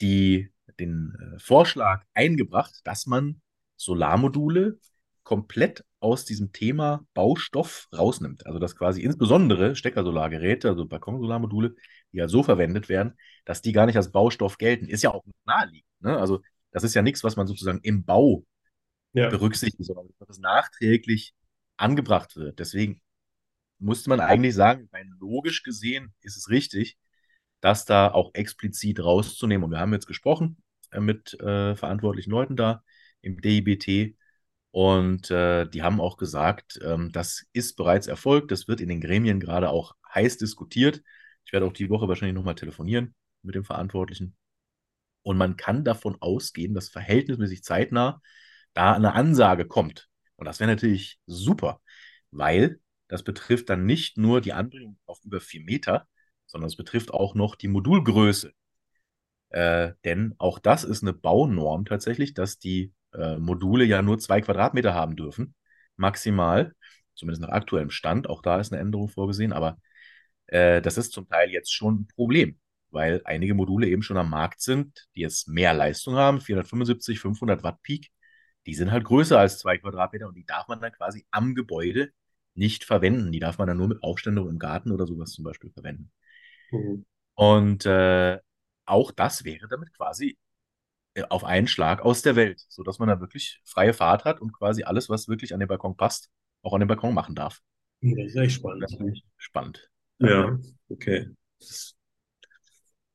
die, 0.01 0.51
den 0.79 1.15
äh, 1.19 1.39
Vorschlag 1.39 2.03
eingebracht, 2.13 2.81
dass 2.83 3.05
man 3.05 3.41
Solarmodule 3.75 4.79
komplett 5.23 5.85
aus 5.99 6.25
diesem 6.25 6.51
Thema 6.51 7.05
Baustoff 7.13 7.87
rausnimmt. 7.95 8.45
Also 8.45 8.59
dass 8.59 8.75
quasi 8.75 9.01
insbesondere 9.01 9.75
Steckersolargeräte, 9.75 10.69
also 10.69 10.85
Balkonsolarmodule, 10.85 11.75
die 12.11 12.17
ja 12.17 12.27
so 12.27 12.43
verwendet 12.43 12.89
werden, 12.89 13.13
dass 13.45 13.61
die 13.61 13.71
gar 13.71 13.85
nicht 13.85 13.95
als 13.97 14.11
Baustoff 14.11 14.57
gelten. 14.57 14.87
Ist 14.87 15.03
ja 15.03 15.13
auch 15.13 15.23
naheliegend. 15.45 15.89
Ne? 16.01 16.17
Also 16.17 16.41
das 16.71 16.83
ist 16.83 16.93
ja 16.93 17.01
nichts, 17.01 17.23
was 17.23 17.35
man 17.35 17.47
sozusagen 17.47 17.79
im 17.83 18.03
Bau 18.03 18.45
Ja. 19.13 19.29
berücksichtigt, 19.29 19.85
sondern 19.85 20.09
das 20.27 20.39
nachträglich 20.39 21.33
angebracht 21.77 22.35
wird. 22.35 22.59
Deswegen 22.59 23.01
musste 23.79 24.09
man 24.09 24.19
eigentlich 24.19 24.55
sagen, 24.55 24.89
rein 24.93 25.15
logisch 25.19 25.63
gesehen 25.63 26.13
ist 26.21 26.37
es 26.37 26.49
richtig, 26.49 26.97
das 27.61 27.85
da 27.85 28.11
auch 28.11 28.31
explizit 28.33 28.99
rauszunehmen. 28.99 29.65
Und 29.65 29.71
wir 29.71 29.79
haben 29.79 29.93
jetzt 29.93 30.07
gesprochen 30.07 30.57
äh, 30.91 30.99
mit 30.99 31.33
äh, 31.39 31.75
verantwortlichen 31.75 32.31
Leuten 32.31 32.55
da 32.55 32.83
im 33.21 33.39
DIBT 33.39 34.15
und 34.73 35.29
äh, 35.29 35.67
die 35.67 35.83
haben 35.83 36.01
auch 36.01 36.17
gesagt, 36.17 36.79
ähm, 36.83 37.11
das 37.11 37.45
ist 37.53 37.75
bereits 37.75 38.07
erfolgt, 38.07 38.49
das 38.49 38.67
wird 38.67 38.81
in 38.81 38.89
den 38.89 39.01
Gremien 39.01 39.39
gerade 39.39 39.69
auch 39.69 39.95
heiß 40.15 40.39
diskutiert. 40.39 41.03
Ich 41.45 41.53
werde 41.53 41.67
auch 41.67 41.73
die 41.73 41.91
Woche 41.91 42.07
wahrscheinlich 42.07 42.33
nochmal 42.33 42.55
telefonieren 42.55 43.13
mit 43.43 43.53
dem 43.53 43.65
Verantwortlichen. 43.65 44.35
Und 45.21 45.37
man 45.37 45.57
kann 45.57 45.83
davon 45.83 46.17
ausgehen, 46.21 46.73
dass 46.73 46.89
verhältnismäßig 46.89 47.63
zeitnah 47.63 48.19
da 48.73 48.93
eine 48.93 49.13
Ansage 49.13 49.67
kommt. 49.67 50.09
Und 50.37 50.45
das 50.47 50.59
wäre 50.59 50.71
natürlich 50.71 51.19
super, 51.27 51.79
weil 52.31 52.79
das 53.07 53.21
betrifft 53.21 53.69
dann 53.69 53.85
nicht 53.85 54.17
nur 54.17 54.41
die 54.41 54.53
Anbringung 54.53 54.97
auf 55.05 55.23
über 55.23 55.39
vier 55.39 55.61
Meter, 55.61 56.07
sondern 56.47 56.67
es 56.67 56.77
betrifft 56.77 57.13
auch 57.13 57.35
noch 57.35 57.55
die 57.55 57.67
Modulgröße. 57.67 58.51
Äh, 59.49 59.93
denn 60.03 60.33
auch 60.39 60.57
das 60.57 60.83
ist 60.83 61.03
eine 61.03 61.13
Baunorm 61.13 61.85
tatsächlich, 61.85 62.33
dass 62.33 62.57
die 62.57 62.91
äh, 63.13 63.37
Module 63.37 63.85
ja 63.85 64.01
nur 64.01 64.19
zwei 64.19 64.41
Quadratmeter 64.41 64.93
haben 64.93 65.15
dürfen, 65.15 65.55
maximal, 65.95 66.73
zumindest 67.15 67.41
nach 67.41 67.49
aktuellem 67.49 67.89
Stand. 67.89 68.29
Auch 68.29 68.41
da 68.41 68.59
ist 68.59 68.71
eine 68.71 68.81
Änderung 68.81 69.09
vorgesehen, 69.09 69.53
aber 69.53 69.77
äh, 70.47 70.81
das 70.81 70.97
ist 70.97 71.11
zum 71.11 71.27
Teil 71.27 71.49
jetzt 71.51 71.73
schon 71.73 72.01
ein 72.01 72.07
Problem, 72.15 72.59
weil 72.91 73.21
einige 73.25 73.53
Module 73.53 73.87
eben 73.87 74.03
schon 74.03 74.17
am 74.17 74.29
Markt 74.29 74.61
sind, 74.61 75.07
die 75.15 75.21
jetzt 75.21 75.47
mehr 75.47 75.73
Leistung 75.73 76.15
haben, 76.15 76.41
475, 76.41 77.19
500 77.19 77.63
Watt 77.63 77.81
Peak. 77.83 78.09
Die 78.65 78.75
sind 78.75 78.91
halt 78.91 79.03
größer 79.03 79.39
als 79.39 79.59
zwei 79.59 79.77
Quadratmeter 79.77 80.27
und 80.27 80.35
die 80.35 80.45
darf 80.45 80.67
man 80.67 80.79
dann 80.79 80.93
quasi 80.93 81.25
am 81.31 81.53
Gebäude 81.55 82.11
nicht 82.55 82.83
verwenden. 82.83 83.31
Die 83.31 83.39
darf 83.39 83.57
man 83.57 83.67
dann 83.67 83.77
nur 83.77 83.87
mit 83.87 84.03
Aufstellung 84.03 84.49
im 84.49 84.59
Garten 84.59 84.91
oder 84.91 85.07
sowas 85.07 85.31
zum 85.31 85.43
Beispiel 85.43 85.71
verwenden. 85.71 86.11
Mhm. 86.71 87.05
Und 87.35 87.85
äh, 87.85 88.39
auch 88.85 89.11
das 89.11 89.43
wäre 89.43 89.67
damit 89.67 89.93
quasi 89.93 90.37
auf 91.29 91.43
einen 91.43 91.67
Schlag 91.67 92.01
aus 92.01 92.21
der 92.21 92.35
Welt, 92.35 92.63
sodass 92.69 92.99
man 92.99 93.07
da 93.09 93.19
wirklich 93.19 93.61
freie 93.65 93.93
Fahrt 93.93 94.25
hat 94.25 94.41
und 94.41 94.53
quasi 94.53 94.83
alles, 94.83 95.09
was 95.09 95.27
wirklich 95.27 95.53
an 95.53 95.59
den 95.59 95.67
Balkon 95.69 95.95
passt, 95.97 96.29
auch 96.63 96.73
an 96.73 96.79
den 96.81 96.87
Balkon 96.87 97.13
machen 97.13 97.35
darf. 97.35 97.61
Das 98.01 98.25
ist 98.27 98.35
echt 98.35 98.51
Das 98.51 98.53
spannend. 98.55 98.83
ist 98.83 98.99
natürlich 98.99 99.23
spannend. 99.37 99.89
Ja, 100.19 100.57
okay. 100.89 101.27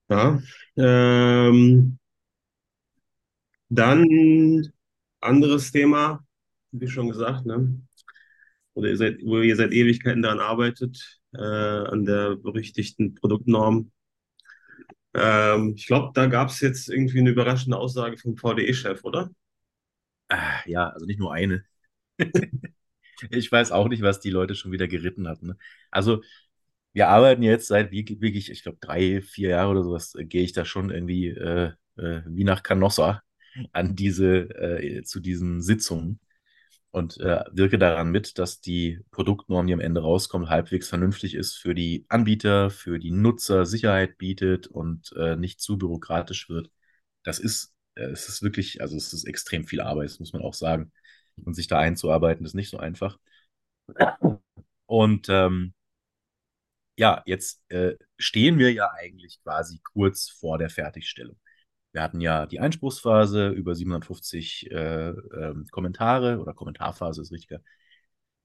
Ja, 0.09 0.41
ähm, 0.77 1.99
dann 3.69 4.73
anderes 5.21 5.73
Thema, 5.73 6.25
wie 6.73 6.89
schon 6.89 7.09
gesagt, 7.09 7.47
ne? 7.47 7.81
Oder 8.75 8.91
ihr 8.91 8.97
seid, 8.97 9.19
wo 9.25 9.39
ihr 9.41 9.57
seit 9.57 9.73
Ewigkeiten 9.73 10.23
daran 10.23 10.41
arbeitet, 10.41 11.21
äh, 11.35 11.39
an 11.41 12.05
der 12.05 12.37
berüchtigten 12.37 13.15
Produktnorm. 13.17 13.91
Ähm, 15.15 15.75
ich 15.77 15.87
glaube, 15.87 16.13
da 16.15 16.27
gab 16.27 16.49
es 16.51 16.61
jetzt 16.61 16.89
irgendwie 16.89 17.19
eine 17.21 17.31
überraschende 17.31 17.77
Aussage 17.79 18.17
vom 18.19 18.37
VDE-Chef, 18.37 19.05
oder? 19.05 19.31
Ah, 20.29 20.61
ja, 20.67 20.89
also 20.91 21.07
nicht 21.07 21.19
nur 21.19 21.33
eine. 21.33 21.65
Ich 23.31 23.53
weiß 23.53 23.73
auch 23.73 23.89
nicht, 23.89 24.03
was 24.03 24.21
die 24.21 24.31
Leute 24.31 24.55
schon 24.55 24.73
wieder 24.73 24.89
geritten 24.89 25.29
hatten. 25.29 25.49
ne? 25.49 25.57
Also, 25.91 26.23
wir 26.95 27.09
arbeiten 27.09 27.43
jetzt 27.43 27.69
seit 27.69 27.93
wirklich, 27.93 28.51
ich 28.51 28.63
glaube, 28.63 28.79
drei, 28.81 29.23
vier 29.23 29.51
Jahre 29.51 29.71
oder 29.73 29.85
sowas, 29.85 30.15
äh, 30.17 30.25
gehe 30.27 30.43
ich 30.45 30.53
da 30.53 30.65
schon 30.65 30.91
irgendwie 30.91 31.29
äh, 31.29 31.73
äh, 31.99 32.23
wie 32.27 32.45
nach 32.45 32.63
Canossa 32.63 33.23
an 33.73 33.97
diese, 33.97 34.51
äh, 34.57 35.03
zu 35.05 35.21
diesen 35.21 35.63
Sitzungen 35.63 36.21
und 36.91 37.19
äh, 37.21 37.45
wirke 37.53 37.79
daran 37.79 38.11
mit, 38.11 38.39
dass 38.39 38.61
die 38.61 39.01
Produktnorm, 39.11 39.67
die 39.67 39.75
am 39.75 39.81
Ende 39.81 40.01
rauskommt, 40.01 40.49
halbwegs 40.49 40.89
vernünftig 40.89 41.35
ist 41.35 41.57
für 41.57 41.75
die 41.75 42.07
Anbieter, 42.09 42.71
für 42.71 42.99
die 42.99 43.11
Nutzer, 43.11 43.67
Sicherheit 43.67 44.19
bietet 44.19 44.67
und 44.67 45.13
äh, 45.17 45.37
nicht 45.37 45.61
zu 45.61 45.79
bürokratisch 45.79 46.49
wird. 46.49 46.71
Das 47.25 47.39
ist, 47.39 47.75
äh, 47.95 48.05
es 48.05 48.29
ist 48.29 48.43
wirklich, 48.43 48.81
also 48.81 48.97
es 48.97 49.13
ist 49.13 49.25
extrem 49.25 49.67
viel 49.67 49.81
Arbeit, 49.81 50.11
das 50.11 50.21
muss 50.21 50.33
man 50.33 50.43
auch 50.43 50.55
sagen. 50.55 50.93
Und 51.45 51.55
sich 51.55 51.69
da 51.69 51.79
einzuarbeiten, 51.79 52.45
ist 52.45 52.55
nicht 52.55 52.71
so 52.71 52.79
einfach. 52.79 53.19
Und 54.87 55.29
ähm, 55.29 55.75
ja, 56.97 57.23
jetzt 57.27 57.63
äh, 57.71 57.95
stehen 58.19 58.59
wir 58.59 58.73
ja 58.73 58.91
eigentlich 58.93 59.41
quasi 59.43 59.81
kurz 59.93 60.29
vor 60.31 60.59
der 60.59 60.71
Fertigstellung. 60.71 61.39
Wir 61.93 62.03
hatten 62.03 62.21
ja 62.21 62.47
die 62.47 62.61
Einspruchsphase 62.61 63.49
über 63.49 63.75
750 63.75 64.71
äh, 64.71 65.09
ähm, 65.11 65.67
Kommentare 65.71 66.39
oder 66.39 66.55
Kommentarphase 66.55 67.23
ist 67.23 67.33
richtiger, 67.33 67.61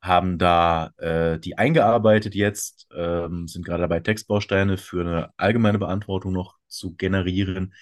haben 0.01 0.37
da 0.37 0.91
äh, 0.97 1.39
die 1.39 1.57
eingearbeitet 1.57 2.35
jetzt, 2.35 2.87
ähm, 2.95 3.47
sind 3.47 3.65
gerade 3.65 3.81
dabei, 3.83 3.99
Textbausteine 4.01 4.77
für 4.77 5.01
eine 5.01 5.33
allgemeine 5.37 5.79
Beantwortung 5.79 6.33
noch 6.33 6.57
zu 6.67 6.95
generieren. 6.95 7.73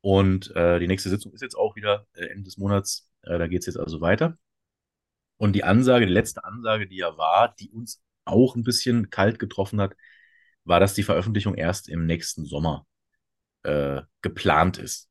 Und 0.00 0.54
äh, 0.56 0.78
die 0.80 0.86
nächste 0.88 1.10
Sitzung 1.10 1.32
ist 1.32 1.42
jetzt 1.42 1.56
auch 1.56 1.76
wieder 1.76 2.06
äh, 2.14 2.26
Ende 2.26 2.44
des 2.44 2.58
Monats. 2.58 3.10
Äh, 3.22 3.38
da 3.38 3.46
geht 3.48 3.60
es 3.60 3.66
jetzt 3.66 3.78
also 3.78 4.00
weiter. 4.00 4.38
Und 5.36 5.54
die 5.54 5.64
Ansage, 5.64 6.06
die 6.06 6.12
letzte 6.12 6.44
Ansage, 6.44 6.86
die 6.86 6.96
ja 6.96 7.16
war, 7.16 7.54
die 7.58 7.70
uns 7.70 8.02
auch 8.24 8.56
ein 8.56 8.64
bisschen 8.64 9.10
kalt 9.10 9.38
getroffen 9.38 9.80
hat, 9.80 9.94
war, 10.64 10.80
dass 10.80 10.94
die 10.94 11.02
Veröffentlichung 11.02 11.54
erst 11.54 11.88
im 11.88 12.06
nächsten 12.06 12.44
Sommer 12.46 12.86
äh, 13.64 14.02
geplant 14.22 14.78
ist. 14.78 15.08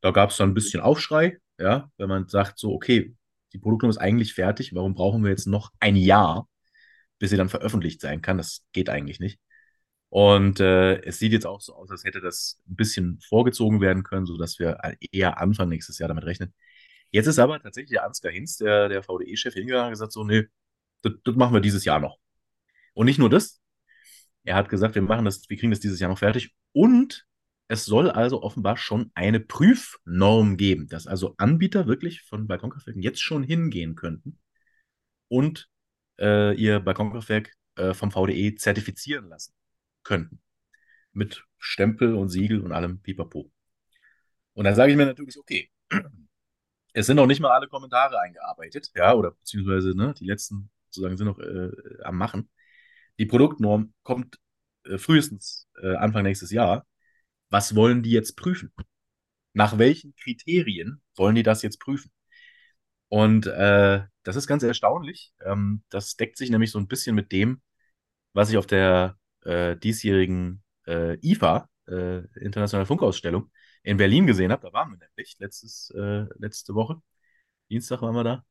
Da 0.00 0.10
gab 0.10 0.30
es 0.30 0.36
dann 0.36 0.50
ein 0.50 0.54
bisschen 0.54 0.80
Aufschrei, 0.80 1.38
ja, 1.58 1.90
wenn 1.96 2.08
man 2.08 2.28
sagt 2.28 2.58
so, 2.58 2.72
okay, 2.72 3.14
die 3.52 3.58
Produktion 3.58 3.90
ist 3.90 3.98
eigentlich 3.98 4.34
fertig, 4.34 4.74
warum 4.74 4.94
brauchen 4.94 5.22
wir 5.22 5.30
jetzt 5.30 5.46
noch 5.46 5.72
ein 5.80 5.96
Jahr, 5.96 6.48
bis 7.18 7.30
sie 7.30 7.36
dann 7.36 7.48
veröffentlicht 7.48 8.00
sein 8.00 8.20
kann? 8.20 8.38
Das 8.38 8.64
geht 8.72 8.90
eigentlich 8.90 9.20
nicht. 9.20 9.40
Und 10.08 10.60
äh, 10.60 11.00
es 11.02 11.18
sieht 11.18 11.32
jetzt 11.32 11.46
auch 11.46 11.60
so 11.60 11.74
aus, 11.74 11.90
als 11.90 12.04
hätte 12.04 12.20
das 12.20 12.60
ein 12.68 12.76
bisschen 12.76 13.20
vorgezogen 13.28 13.80
werden 13.80 14.02
können, 14.02 14.26
sodass 14.26 14.58
wir 14.58 14.78
eher 15.12 15.38
Anfang 15.40 15.68
nächstes 15.68 15.98
Jahr 15.98 16.08
damit 16.08 16.24
rechnen. 16.24 16.54
Jetzt 17.10 17.26
ist 17.26 17.38
aber 17.38 17.60
tatsächlich 17.60 17.90
der 17.90 18.04
Ansgar 18.04 18.32
Hinz, 18.32 18.56
der, 18.58 18.88
der 18.88 19.02
VDE-Chef, 19.02 19.54
hingegangen 19.54 19.86
und 19.86 19.92
gesagt, 19.92 20.12
so, 20.12 20.24
nee, 20.24 20.46
das 21.02 21.36
machen 21.36 21.54
wir 21.54 21.60
dieses 21.60 21.84
Jahr 21.84 22.00
noch. 22.00 22.18
Und 22.94 23.06
nicht 23.06 23.18
nur 23.18 23.30
das, 23.30 23.60
er 24.44 24.54
hat 24.54 24.68
gesagt, 24.68 24.94
wir 24.94 25.02
machen 25.02 25.24
das, 25.24 25.48
wir 25.48 25.56
kriegen 25.56 25.70
das 25.70 25.80
dieses 25.80 26.00
Jahr 26.00 26.10
noch 26.10 26.18
fertig. 26.18 26.54
Und 26.72 27.26
es 27.68 27.84
soll 27.84 28.10
also 28.10 28.42
offenbar 28.42 28.76
schon 28.76 29.10
eine 29.14 29.40
Prüfnorm 29.40 30.56
geben, 30.56 30.88
dass 30.88 31.06
also 31.06 31.34
Anbieter 31.36 31.86
wirklich 31.86 32.22
von 32.22 32.46
Balkonkraftwerken 32.46 33.02
jetzt 33.02 33.20
schon 33.20 33.42
hingehen 33.42 33.94
könnten 33.94 34.38
und 35.28 35.68
äh, 36.18 36.54
ihr 36.54 36.80
Balkonkraftwerk 36.80 37.52
äh, 37.76 37.94
vom 37.94 38.10
VDE 38.10 38.54
zertifizieren 38.54 39.28
lassen 39.28 39.52
könnten. 40.02 40.40
Mit 41.12 41.44
Stempel 41.58 42.14
und 42.14 42.28
Siegel 42.28 42.60
und 42.60 42.72
allem 42.72 43.00
Pipapo. 43.00 43.50
Und 44.54 44.64
dann 44.64 44.74
sage 44.74 44.92
ich 44.92 44.96
mir 44.96 45.06
natürlich, 45.06 45.38
okay, 45.38 45.70
es 46.92 47.06
sind 47.06 47.16
noch 47.16 47.26
nicht 47.26 47.40
mal 47.40 47.50
alle 47.50 47.68
Kommentare 47.68 48.20
eingearbeitet, 48.20 48.90
ja, 48.94 49.14
oder 49.14 49.32
beziehungsweise 49.32 49.94
ne, 49.96 50.14
die 50.18 50.26
letzten 50.26 50.70
sozusagen 50.86 51.16
sind 51.16 51.26
noch 51.26 51.38
äh, 51.38 51.70
am 52.04 52.16
Machen. 52.16 52.48
Die 53.18 53.26
Produktnorm 53.26 53.92
kommt 54.02 54.38
äh, 54.84 54.98
frühestens 54.98 55.68
äh, 55.82 55.96
Anfang 55.96 56.22
nächstes 56.22 56.50
Jahr. 56.50 56.86
Was 57.50 57.74
wollen 57.74 58.02
die 58.02 58.10
jetzt 58.10 58.36
prüfen? 58.36 58.72
Nach 59.52 59.78
welchen 59.78 60.14
Kriterien 60.16 61.02
wollen 61.16 61.34
die 61.34 61.42
das 61.42 61.62
jetzt 61.62 61.80
prüfen? 61.80 62.10
Und 63.08 63.46
äh, 63.46 64.02
das 64.22 64.36
ist 64.36 64.46
ganz 64.46 64.62
erstaunlich. 64.62 65.32
Ähm, 65.44 65.82
das 65.90 66.16
deckt 66.16 66.36
sich 66.36 66.50
nämlich 66.50 66.70
so 66.70 66.78
ein 66.78 66.88
bisschen 66.88 67.14
mit 67.14 67.32
dem, 67.32 67.62
was 68.32 68.50
ich 68.50 68.58
auf 68.58 68.66
der 68.66 69.18
äh, 69.44 69.76
diesjährigen 69.76 70.62
äh, 70.86 71.18
IFA, 71.22 71.68
äh, 71.88 72.18
Internationale 72.40 72.86
Funkausstellung, 72.86 73.50
in 73.82 73.96
Berlin 73.96 74.26
gesehen 74.26 74.52
habe. 74.52 74.62
Da 74.66 74.72
waren 74.72 74.90
wir 74.92 74.98
nämlich 74.98 75.36
letztes, 75.38 75.90
äh, 75.96 76.26
letzte 76.38 76.74
Woche. 76.74 77.00
Dienstag 77.70 78.02
waren 78.02 78.14
wir 78.14 78.24
da. 78.24 78.44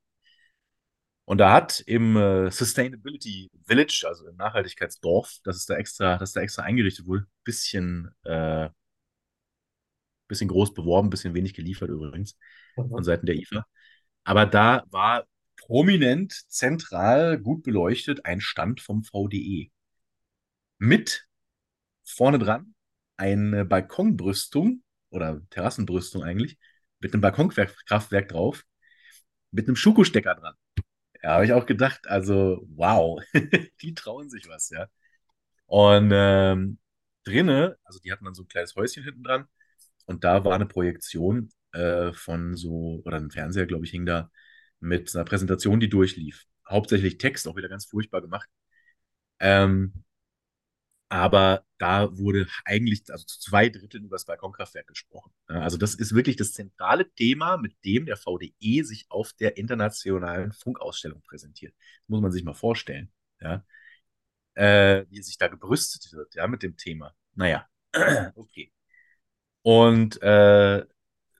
Und 1.26 1.40
da 1.40 1.54
hat 1.54 1.82
im 1.88 2.16
äh, 2.18 2.52
Sustainability 2.52 3.50
Village, 3.66 4.06
also 4.08 4.28
im 4.28 4.36
Nachhaltigkeitsdorf, 4.36 5.40
das 5.44 5.58
ist 5.58 5.70
da 5.70 5.76
extra, 5.76 6.18
das 6.18 6.34
da 6.34 6.42
extra 6.42 6.64
eingerichtet 6.64 7.08
wurde, 7.08 7.26
bisschen, 7.44 8.12
äh, 8.24 8.70
bisschen 10.28 10.48
groß 10.48 10.74
beworben, 10.74 11.10
bisschen 11.10 11.34
wenig 11.34 11.54
geliefert 11.54 11.90
übrigens 11.90 12.38
von 12.76 13.04
Seiten 13.04 13.26
der 13.26 13.36
IFA. 13.36 13.66
Aber 14.24 14.46
da 14.46 14.84
war 14.90 15.26
prominent, 15.58 16.34
zentral, 16.48 17.40
gut 17.40 17.64
beleuchtet 17.64 18.26
ein 18.26 18.42
Stand 18.42 18.82
vom 18.82 19.04
VDE. 19.04 19.72
Mit 20.78 21.28
vorne 22.04 22.40
dran 22.40 22.76
eine 23.18 23.66
Balkonbrüstung 23.66 24.84
oder 25.10 25.42
Terrassenbrüstung 25.50 26.24
eigentlich, 26.24 26.58
mit 27.00 27.14
einem 27.14 27.22
Balkonkraftwerk 27.22 28.28
drauf, 28.30 28.64
mit 29.52 29.68
einem 29.68 29.76
Schuko-Stecker 29.76 30.36
dran. 30.36 30.56
Ja, 31.24 31.36
habe 31.36 31.46
ich 31.46 31.54
auch 31.54 31.66
gedacht, 31.66 32.08
also 32.08 32.66
wow, 32.70 33.22
die 33.82 33.94
trauen 33.94 34.30
sich 34.30 34.48
was, 34.48 34.70
ja. 34.70 34.88
Und 35.68 36.12
ähm, 36.14 36.80
drinne, 37.24 37.78
also 37.84 38.00
die 38.00 38.12
hatten 38.12 38.26
dann 38.26 38.36
so 38.36 38.44
ein 38.44 38.48
kleines 38.48 38.76
Häuschen 38.76 39.04
hinten 39.04 39.24
dran 39.24 39.48
und 40.06 40.24
da 40.24 40.44
war 40.46 40.56
eine 40.56 40.66
Projektion 40.66 41.50
äh, 41.74 42.14
von 42.14 42.56
so, 42.56 43.02
oder 43.06 43.18
ein 43.18 43.32
Fernseher, 43.32 43.66
glaube 43.66 43.86
ich, 43.86 43.92
hing 43.92 44.06
da 44.06 44.32
mit 44.80 45.14
einer 45.16 45.26
Präsentation, 45.26 45.80
die 45.80 45.90
durchlief. 45.90 46.46
Hauptsächlich 46.70 47.18
Text, 47.18 47.48
auch 47.48 47.56
wieder 47.56 47.70
ganz 47.70 47.86
furchtbar 47.86 48.22
gemacht. 48.22 48.50
Ähm, 49.40 50.06
aber 51.10 51.64
da 51.78 52.18
wurde 52.18 52.48
eigentlich 52.66 53.04
also 53.10 53.26
zu 53.26 53.40
zwei 53.40 53.70
Dritteln 53.70 54.06
über 54.06 54.16
das 54.16 54.26
Balkonkraftwerk 54.26 54.88
gesprochen. 54.88 55.32
Also 55.48 55.78
das 55.78 55.94
ist 55.96 56.16
wirklich 56.16 56.36
das 56.36 56.52
zentrale 56.52 57.10
Thema, 57.14 57.58
mit 57.58 57.74
dem 57.86 58.06
der 58.06 58.18
VDE 58.18 58.84
sich 58.84 59.06
auf 59.10 59.32
der 59.34 59.58
internationalen 59.58 60.52
Funkausstellung 60.52 61.22
präsentiert. 61.22 61.74
Das 61.78 62.10
muss 62.10 62.22
man 62.22 62.32
sich 62.32 62.44
mal 62.44 62.54
vorstellen, 62.54 63.12
ja. 63.40 63.64
Äh, 64.56 65.06
wie 65.10 65.22
sich 65.22 65.38
da 65.38 65.48
gebrüstet 65.48 66.12
wird, 66.14 66.34
ja, 66.36 66.48
mit 66.48 66.64
dem 66.64 66.78
Thema. 66.78 67.14
Naja, 67.36 67.68
okay. 68.36 68.72
Und 69.66 70.22
äh, 70.22 70.86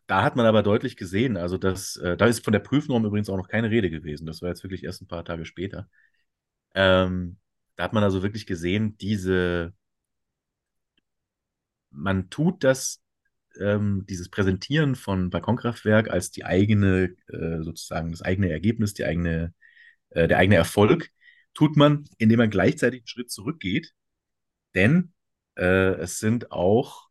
da 0.08 0.24
hat 0.24 0.36
man 0.36 0.48
aber 0.48 0.64
deutlich 0.64 0.98
gesehen, 0.98 1.38
also 1.38 1.60
das, 1.60 1.96
äh, 1.98 2.18
da 2.18 2.26
ist 2.26 2.44
von 2.44 2.54
der 2.54 2.60
Prüfnorm 2.60 3.06
übrigens 3.06 3.30
auch 3.30 3.38
noch 3.38 3.48
keine 3.50 3.70
Rede 3.70 3.92
gewesen. 3.92 4.26
Das 4.26 4.42
war 4.42 4.50
jetzt 4.50 4.64
wirklich 4.64 4.84
erst 4.84 5.04
ein 5.04 5.08
paar 5.08 5.24
Tage 5.26 5.46
später. 5.46 5.88
Ähm, 6.76 7.38
da 7.76 7.84
hat 7.86 7.94
man 7.94 8.04
also 8.04 8.24
wirklich 8.24 8.48
gesehen, 8.48 8.98
diese, 8.98 9.74
man 11.92 12.30
tut 12.30 12.64
das, 12.64 13.02
ähm, 13.60 14.06
dieses 14.10 14.30
Präsentieren 14.30 14.96
von 14.96 15.30
Balkonkraftwerk 15.30 16.10
als 16.10 16.32
die 16.32 16.46
eigene, 16.46 17.16
äh, 17.30 17.62
sozusagen 17.62 18.12
das 18.12 18.24
eigene 18.24 18.50
Ergebnis, 18.52 18.96
die 18.96 19.06
eigene, 19.06 19.54
äh, 20.12 20.28
der 20.28 20.40
eigene 20.40 20.56
Erfolg, 20.58 21.12
tut 21.54 21.78
man, 21.78 22.06
indem 22.18 22.40
man 22.40 22.50
gleichzeitig 22.50 23.02
einen 23.02 23.08
Schritt 23.08 23.32
zurückgeht, 23.32 23.94
denn 24.76 25.14
äh, 25.58 25.96
es 26.02 26.20
sind 26.20 26.52
auch 26.52 27.05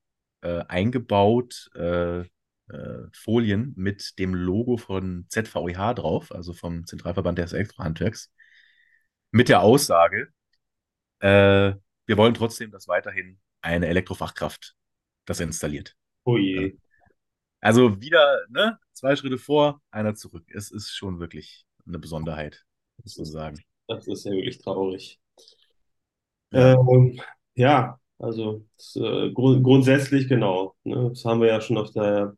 äh, 0.44 0.64
eingebaut 0.68 1.70
äh, 1.74 2.20
äh, 2.20 3.08
Folien 3.12 3.72
mit 3.76 4.18
dem 4.18 4.34
Logo 4.34 4.76
von 4.76 5.26
ZVEH 5.28 5.94
drauf, 5.94 6.32
also 6.32 6.52
vom 6.52 6.86
Zentralverband 6.86 7.38
des 7.38 7.52
Elektrohandwerks, 7.52 8.30
mit 9.30 9.48
der 9.48 9.62
Aussage, 9.62 10.28
äh, 11.20 11.74
wir 12.06 12.16
wollen 12.16 12.34
trotzdem, 12.34 12.70
dass 12.70 12.86
weiterhin 12.86 13.40
eine 13.62 13.86
Elektrofachkraft 13.88 14.76
das 15.24 15.40
installiert. 15.40 15.96
Oh 16.24 16.36
je. 16.36 16.76
Also 17.60 18.00
wieder 18.00 18.44
ne, 18.50 18.78
zwei 18.92 19.16
Schritte 19.16 19.38
vor, 19.38 19.80
einer 19.90 20.14
zurück. 20.14 20.44
Es 20.52 20.70
ist 20.70 20.90
schon 20.90 21.18
wirklich 21.18 21.64
eine 21.86 21.98
Besonderheit, 21.98 22.64
muss 23.02 23.16
man 23.16 23.24
sagen. 23.26 23.64
Das 23.88 24.06
ist 24.06 24.24
ja 24.24 24.32
wirklich 24.32 24.58
traurig. 24.58 25.18
Ja. 26.50 26.74
Ähm, 26.74 27.20
ja, 27.54 27.98
also 28.18 28.64
das, 28.76 28.96
äh, 28.96 29.30
grund 29.32 29.62
grundsätzlich 29.64 30.28
genau. 30.28 30.74
Ne, 30.84 31.10
das 31.10 31.24
haben 31.24 31.40
wir 31.40 31.48
ja 31.48 31.60
schon 31.60 31.78
auf 31.78 31.90
der 31.92 32.36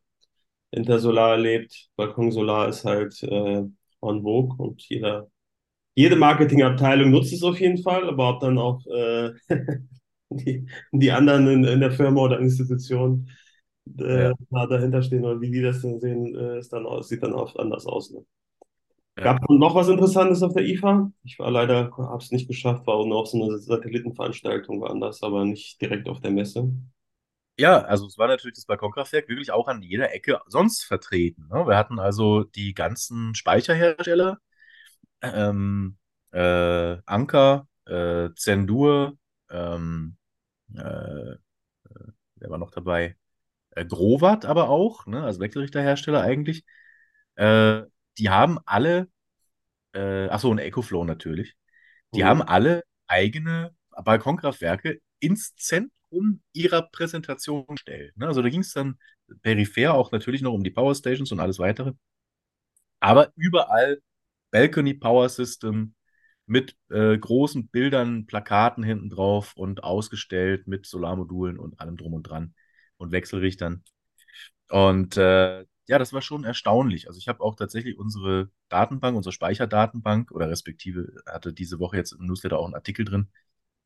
Intersolar 0.73 1.33
erlebt. 1.33 1.91
Balkonsolar 1.97 2.69
ist 2.69 2.85
halt 2.85 3.23
äh, 3.25 3.59
en 3.59 4.23
vogue 4.23 4.57
und 4.59 4.83
jeder 4.89 5.29
jede 5.97 6.17
Marketingabteilung 6.17 7.11
nutzt 7.11 7.33
es 7.35 7.43
auf 7.43 7.61
jeden 7.61 7.79
Fall, 7.83 8.09
aber 8.09 8.31
ob 8.31 8.41
dann 8.41 8.59
auch 8.59 8.81
äh, 8.87 9.33
die, 10.31 10.67
die 10.93 11.13
anderen 11.13 11.49
in, 11.49 11.65
in 11.65 11.81
der 11.81 11.93
Firma 11.93 12.21
oder 12.23 12.41
Institution 12.41 13.31
äh, 13.99 14.31
Ja. 14.31 14.35
dahinter 14.71 15.03
stehen 15.03 15.25
oder 15.25 15.41
wie 15.41 15.51
die 15.51 15.63
das 15.63 15.83
denn 15.83 16.01
sehen, 16.01 16.35
äh, 16.37 16.59
ist 16.61 16.73
dann 16.73 16.87
sieht 17.03 17.23
dann 17.23 17.35
oft 17.35 17.59
anders 17.59 17.87
aus. 17.87 18.13
Ne? 18.13 18.25
Ja. 19.17 19.25
Gab 19.25 19.43
es 19.43 19.49
noch 19.49 19.75
was 19.75 19.89
Interessantes 19.89 20.43
auf 20.43 20.53
der 20.53 20.65
IFA? 20.65 21.11
Ich 21.25 21.39
war 21.39 21.51
leider, 21.51 21.91
habe 21.97 22.23
es 22.23 22.31
nicht 22.31 22.49
geschafft, 22.49 22.87
war 22.87 22.97
auch 22.97 23.27
so 23.27 23.43
eine 23.43 23.59
Satellitenveranstaltung 23.59 24.81
woanders, 24.81 25.23
aber 25.23 25.45
nicht 25.45 25.81
direkt 25.81 26.09
auf 26.09 26.21
der 26.21 26.31
Messe. 26.31 26.71
Ja, 27.59 27.81
also 27.81 28.07
es 28.07 28.19
war 28.19 28.29
natürlich 28.29 28.57
das 28.57 28.67
Balkonkraftwerk 28.67 29.29
wirklich 29.29 29.51
auch 29.51 29.69
an 29.69 29.81
jeder 29.81 30.13
Ecke 30.15 30.41
sonst 30.47 30.85
vertreten. 30.85 31.49
Ne? 31.51 31.67
Wir 31.67 31.79
hatten 31.79 31.99
also 31.99 32.45
die 32.45 32.75
ganzen 32.75 33.35
Speicherhersteller, 33.35 34.39
ähm, 35.23 35.97
äh, 36.33 36.99
Anker, 37.07 37.67
äh, 37.87 38.29
Zendur, 38.37 39.17
ähm, 39.49 40.19
äh, 40.75 41.37
wer 42.37 42.51
war 42.51 42.59
noch 42.59 42.71
dabei? 42.71 43.17
Äh, 43.71 43.87
Grovat 43.87 44.45
aber 44.45 44.69
auch, 44.69 45.07
ne? 45.07 45.23
Also 45.25 45.41
Wechselrichterhersteller 45.41 46.21
eigentlich. 46.23 46.65
Äh, 47.37 47.83
die 48.19 48.31
haben 48.31 48.59
alle, 48.67 49.09
äh, 49.95 50.29
achso, 50.29 50.51
und 50.51 50.59
EcoFlow 50.59 51.05
natürlich. 51.05 51.57
Die 52.17 52.25
Mhm. 52.25 52.27
haben 52.27 52.43
alle 52.43 52.85
eigene 53.09 53.75
Balkonkraftwerke 54.05 55.01
ins 55.21 55.55
Zentrum 55.57 56.43
ihrer 56.53 56.83
Präsentation 56.83 57.67
gestellt. 57.69 58.17
Ne? 58.17 58.27
Also 58.29 58.43
da 58.43 58.49
ging 58.51 58.61
es 58.63 58.73
dann 58.75 58.99
peripher 59.43 59.95
auch 59.95 60.13
natürlich 60.13 60.43
noch 60.43 60.53
um 60.55 60.65
die 60.65 60.71
Power 60.71 60.95
Stations 60.95 61.33
und 61.33 61.41
alles 61.41 61.59
weitere. 61.59 61.93
Aber 63.01 63.33
überall 63.37 64.01
Balcony 64.51 64.95
Power 64.95 65.29
System 65.29 65.95
mit 66.47 66.77
äh, 66.91 67.19
großen 67.19 67.69
Bildern, 67.69 68.27
Plakaten 68.27 68.85
hinten 68.85 69.11
drauf 69.11 69.55
und 69.57 69.83
ausgestellt 69.85 70.67
mit 70.69 70.87
Solarmodulen 70.87 71.59
und 71.59 71.81
allem 71.81 71.97
drum 71.97 72.15
und 72.15 72.23
dran 72.25 72.55
und 72.99 73.13
Wechselrichtern. 73.13 73.85
Und 74.71 75.17
äh, 75.17 75.67
ja, 75.89 75.99
das 75.99 76.13
war 76.13 76.23
schon 76.23 76.45
erstaunlich. 76.45 77.07
Also 77.09 77.19
ich 77.19 77.29
habe 77.29 77.41
auch 77.41 77.55
tatsächlich 77.55 77.99
unsere 77.99 78.51
Datenbank, 78.69 79.17
unsere 79.17 79.33
Speicherdatenbank 79.33 80.33
oder 80.33 80.51
respektive 80.51 81.13
hatte 81.27 81.53
diese 81.53 81.79
Woche 81.79 81.97
jetzt 81.97 82.13
im 82.13 82.27
Newsletter 82.27 82.59
auch 82.59 82.65
einen 82.67 82.75
Artikel 82.75 83.05
drin 83.05 83.29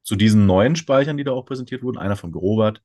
zu 0.03 0.17
diesen 0.17 0.47
neuen 0.47 0.77
Speichern, 0.77 1.17
die 1.17 1.25
da 1.25 1.33
auch 1.33 1.45
präsentiert 1.45 1.83
wurden. 1.83 1.99
Einer 1.99 2.17
von 2.17 2.33
Grobat 2.33 2.83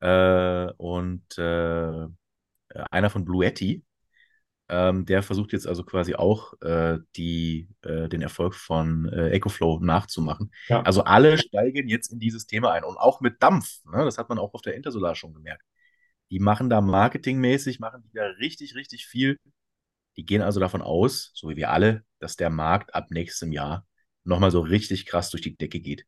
äh, 0.00 0.72
und 0.76 1.38
äh, 1.38 2.06
einer 2.90 3.10
von 3.10 3.24
Bluetti. 3.24 3.84
Ähm, 4.68 5.04
der 5.04 5.24
versucht 5.24 5.52
jetzt 5.52 5.66
also 5.66 5.82
quasi 5.82 6.14
auch 6.14 6.54
äh, 6.62 7.00
die, 7.16 7.68
äh, 7.82 8.08
den 8.08 8.22
Erfolg 8.22 8.54
von 8.54 9.08
äh, 9.08 9.30
EcoFlow 9.30 9.80
nachzumachen. 9.80 10.52
Ja. 10.68 10.82
Also 10.82 11.02
alle 11.02 11.38
steigen 11.38 11.88
jetzt 11.88 12.12
in 12.12 12.20
dieses 12.20 12.46
Thema 12.46 12.70
ein 12.70 12.84
und 12.84 12.96
auch 12.96 13.20
mit 13.20 13.42
Dampf. 13.42 13.84
Ne? 13.84 14.04
Das 14.04 14.16
hat 14.16 14.28
man 14.28 14.38
auch 14.38 14.54
auf 14.54 14.62
der 14.62 14.74
Intersolar 14.74 15.16
schon 15.16 15.34
gemerkt. 15.34 15.64
Die 16.30 16.38
machen 16.38 16.70
da 16.70 16.80
marketingmäßig, 16.80 17.80
machen 17.80 18.02
die 18.04 18.16
da 18.16 18.24
richtig, 18.40 18.74
richtig 18.74 19.06
viel. 19.06 19.36
Die 20.16 20.24
gehen 20.24 20.42
also 20.42 20.60
davon 20.60 20.82
aus, 20.82 21.32
so 21.34 21.48
wie 21.48 21.56
wir 21.56 21.70
alle, 21.70 22.04
dass 22.18 22.36
der 22.36 22.50
Markt 22.50 22.94
ab 22.94 23.10
nächstem 23.10 23.52
Jahr 23.52 23.86
nochmal 24.24 24.50
so 24.50 24.60
richtig 24.60 25.06
krass 25.06 25.30
durch 25.30 25.42
die 25.42 25.56
Decke 25.56 25.80
geht. 25.80 26.06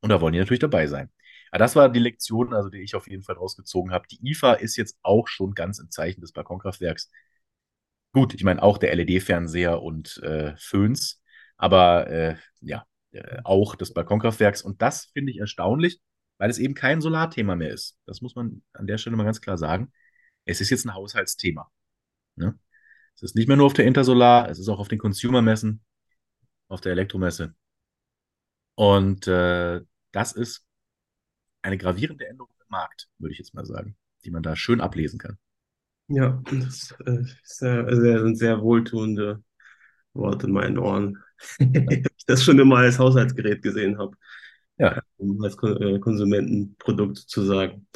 Und 0.00 0.10
da 0.10 0.20
wollen 0.20 0.32
die 0.32 0.38
natürlich 0.40 0.60
dabei 0.60 0.86
sein. 0.86 1.10
Aber 1.50 1.58
das 1.58 1.76
war 1.76 1.90
die 1.90 2.00
Lektion, 2.00 2.54
also 2.54 2.70
die 2.70 2.80
ich 2.80 2.94
auf 2.94 3.08
jeden 3.08 3.22
Fall 3.22 3.36
rausgezogen 3.36 3.92
habe. 3.92 4.06
Die 4.08 4.20
IFA 4.30 4.54
ist 4.54 4.76
jetzt 4.76 4.98
auch 5.02 5.28
schon 5.28 5.54
ganz 5.54 5.78
im 5.78 5.90
Zeichen 5.90 6.20
des 6.22 6.32
Balkonkraftwerks. 6.32 7.10
Gut, 8.12 8.34
ich 8.34 8.44
meine 8.44 8.62
auch 8.62 8.78
der 8.78 8.92
LED-Fernseher 8.92 9.82
und 9.82 10.18
äh, 10.22 10.54
Föhns, 10.58 11.22
aber 11.56 12.08
äh, 12.08 12.36
ja, 12.60 12.84
äh, 13.12 13.38
auch 13.44 13.74
des 13.74 13.94
Balkonkraftwerks. 13.94 14.62
Und 14.62 14.82
das 14.82 15.06
finde 15.06 15.32
ich 15.32 15.38
erstaunlich, 15.38 16.00
weil 16.42 16.50
es 16.50 16.58
eben 16.58 16.74
kein 16.74 17.00
Solarthema 17.00 17.54
mehr 17.54 17.70
ist. 17.70 17.96
Das 18.04 18.20
muss 18.20 18.34
man 18.34 18.64
an 18.72 18.88
der 18.88 18.98
Stelle 18.98 19.14
mal 19.14 19.22
ganz 19.22 19.40
klar 19.40 19.56
sagen. 19.56 19.92
Es 20.44 20.60
ist 20.60 20.70
jetzt 20.70 20.84
ein 20.84 20.92
Haushaltsthema. 20.92 21.70
Ne? 22.34 22.58
Es 23.14 23.22
ist 23.22 23.36
nicht 23.36 23.46
mehr 23.46 23.56
nur 23.56 23.66
auf 23.66 23.74
der 23.74 23.84
Intersolar, 23.84 24.50
es 24.50 24.58
ist 24.58 24.68
auch 24.68 24.80
auf 24.80 24.88
den 24.88 24.98
Consumer-Messen, 24.98 25.84
auf 26.66 26.80
der 26.80 26.90
Elektromesse. 26.90 27.54
Und 28.74 29.28
äh, 29.28 29.82
das 30.10 30.32
ist 30.32 30.66
eine 31.62 31.78
gravierende 31.78 32.26
Änderung 32.26 32.52
im 32.58 32.66
Markt, 32.70 33.08
würde 33.18 33.34
ich 33.34 33.38
jetzt 33.38 33.54
mal 33.54 33.64
sagen, 33.64 33.96
die 34.24 34.32
man 34.32 34.42
da 34.42 34.56
schön 34.56 34.80
ablesen 34.80 35.20
kann. 35.20 35.38
Ja, 36.08 36.42
das 36.50 36.92
äh, 37.06 37.22
sehr, 37.44 37.94
sehr, 37.94 38.34
sehr 38.34 38.60
wohltuende 38.62 39.44
Worte 40.12 40.48
in 40.48 40.54
meinen 40.54 40.78
Ohren. 40.78 41.22
ich 41.60 42.26
das 42.26 42.42
schon 42.42 42.58
immer 42.58 42.78
als 42.78 42.98
Haushaltsgerät 42.98 43.62
gesehen 43.62 43.98
habe, 43.98 44.16
Ja, 44.78 45.00
um 45.18 45.42
als 45.42 45.56
Kon 45.56 45.80
äh, 45.80 45.98
Konsumentenprodukt 46.00 47.18
zu 47.18 47.42
sagen. 47.44 47.86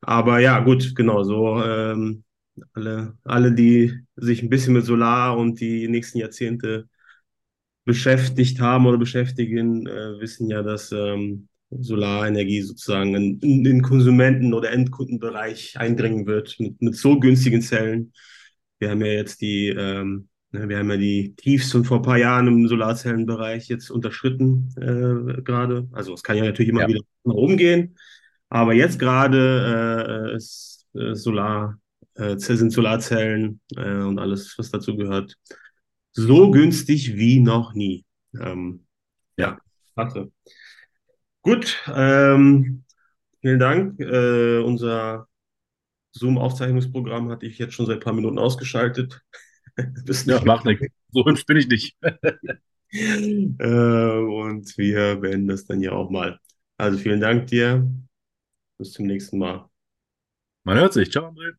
Aber 0.00 0.40
ja, 0.40 0.60
gut, 0.60 0.94
genau, 0.96 1.22
so 1.24 1.62
ähm, 1.62 2.24
alle, 2.74 3.18
alle, 3.24 3.52
die 3.54 3.92
sich 4.16 4.42
ein 4.42 4.50
bisschen 4.50 4.74
mit 4.74 4.84
Solar 4.84 5.36
und 5.38 5.60
die 5.60 5.88
nächsten 5.88 6.18
Jahrzehnte 6.18 6.88
beschäftigt 7.84 8.60
haben 8.60 8.86
oder 8.86 8.98
beschäftigen, 8.98 9.86
äh, 9.86 10.20
wissen 10.20 10.48
ja, 10.50 10.62
dass 10.62 10.92
ähm, 10.92 11.48
Solarenergie 11.70 12.62
sozusagen 12.62 13.14
in, 13.14 13.38
in 13.40 13.64
den 13.64 13.82
Konsumenten- 13.82 14.54
oder 14.54 14.70
Endkundenbereich 14.72 15.78
eindringen 15.78 16.26
wird 16.26 16.58
mit, 16.60 16.80
mit 16.80 16.96
so 16.96 17.18
günstigen 17.20 17.62
Zellen. 17.62 18.12
Wir 18.78 18.90
haben 18.90 19.00
ja 19.04 19.12
jetzt 19.12 19.40
die, 19.40 19.68
ähm, 19.68 20.28
wir 20.54 20.78
haben 20.78 20.90
ja 20.90 20.96
die 20.96 21.34
Tiefs 21.34 21.72
von 21.72 21.84
vor 21.84 21.98
ein 21.98 22.02
paar 22.02 22.18
Jahren 22.18 22.46
im 22.46 22.68
Solarzellenbereich 22.68 23.68
jetzt 23.68 23.90
unterschritten 23.90 24.72
äh, 24.76 25.42
gerade. 25.42 25.88
Also 25.92 26.14
es 26.14 26.22
kann 26.22 26.36
ja 26.36 26.44
natürlich 26.44 26.70
immer 26.70 26.82
ja, 26.82 26.88
wieder 26.88 27.00
nach 27.24 27.34
oben 27.34 27.56
gehen, 27.56 27.96
aber 28.48 28.72
jetzt 28.72 28.98
gerade 28.98 30.30
äh, 30.32 30.36
ist 30.36 30.86
äh, 30.94 31.14
Solar, 31.14 31.78
äh, 32.14 32.36
sind 32.38 32.70
Solarzellen 32.70 33.60
äh, 33.76 33.96
und 33.96 34.18
alles, 34.18 34.54
was 34.56 34.70
dazu 34.70 34.96
gehört, 34.96 35.36
so 36.12 36.50
günstig 36.50 37.16
wie 37.16 37.40
noch 37.40 37.74
nie. 37.74 38.04
Ähm, 38.38 38.86
ja. 39.36 39.58
klasse. 39.94 40.30
Gut, 41.42 41.82
ähm, 41.92 42.84
vielen 43.40 43.58
Dank. 43.58 44.00
Äh, 44.00 44.60
unser 44.60 45.28
Zoom-Aufzeichnungsprogramm 46.12 47.30
hatte 47.30 47.46
ich 47.46 47.58
jetzt 47.58 47.74
schon 47.74 47.86
seit 47.86 47.96
ein 47.96 48.00
paar 48.04 48.12
Minuten 48.12 48.38
ausgeschaltet. 48.38 49.20
Bist 50.04 50.26
Ja, 50.26 50.40
nicht 50.40 50.44
macht 50.44 50.64
nichts. 50.64 50.86
So 51.12 51.24
hübsch 51.24 51.46
bin 51.46 51.56
ich 51.56 51.68
nicht. 51.68 51.96
Äh, 53.58 53.66
und 53.66 54.76
wir 54.78 55.16
beenden 55.16 55.48
das 55.48 55.64
dann 55.66 55.80
ja 55.80 55.92
auch 55.92 56.10
mal. 56.10 56.38
Also 56.76 56.98
vielen 56.98 57.20
Dank 57.20 57.48
dir. 57.48 57.88
Bis 58.78 58.92
zum 58.92 59.06
nächsten 59.06 59.38
Mal. 59.38 59.68
Man 60.64 60.78
hört 60.78 60.92
sich. 60.94 61.10
Ciao, 61.10 61.26
André. 61.28 61.54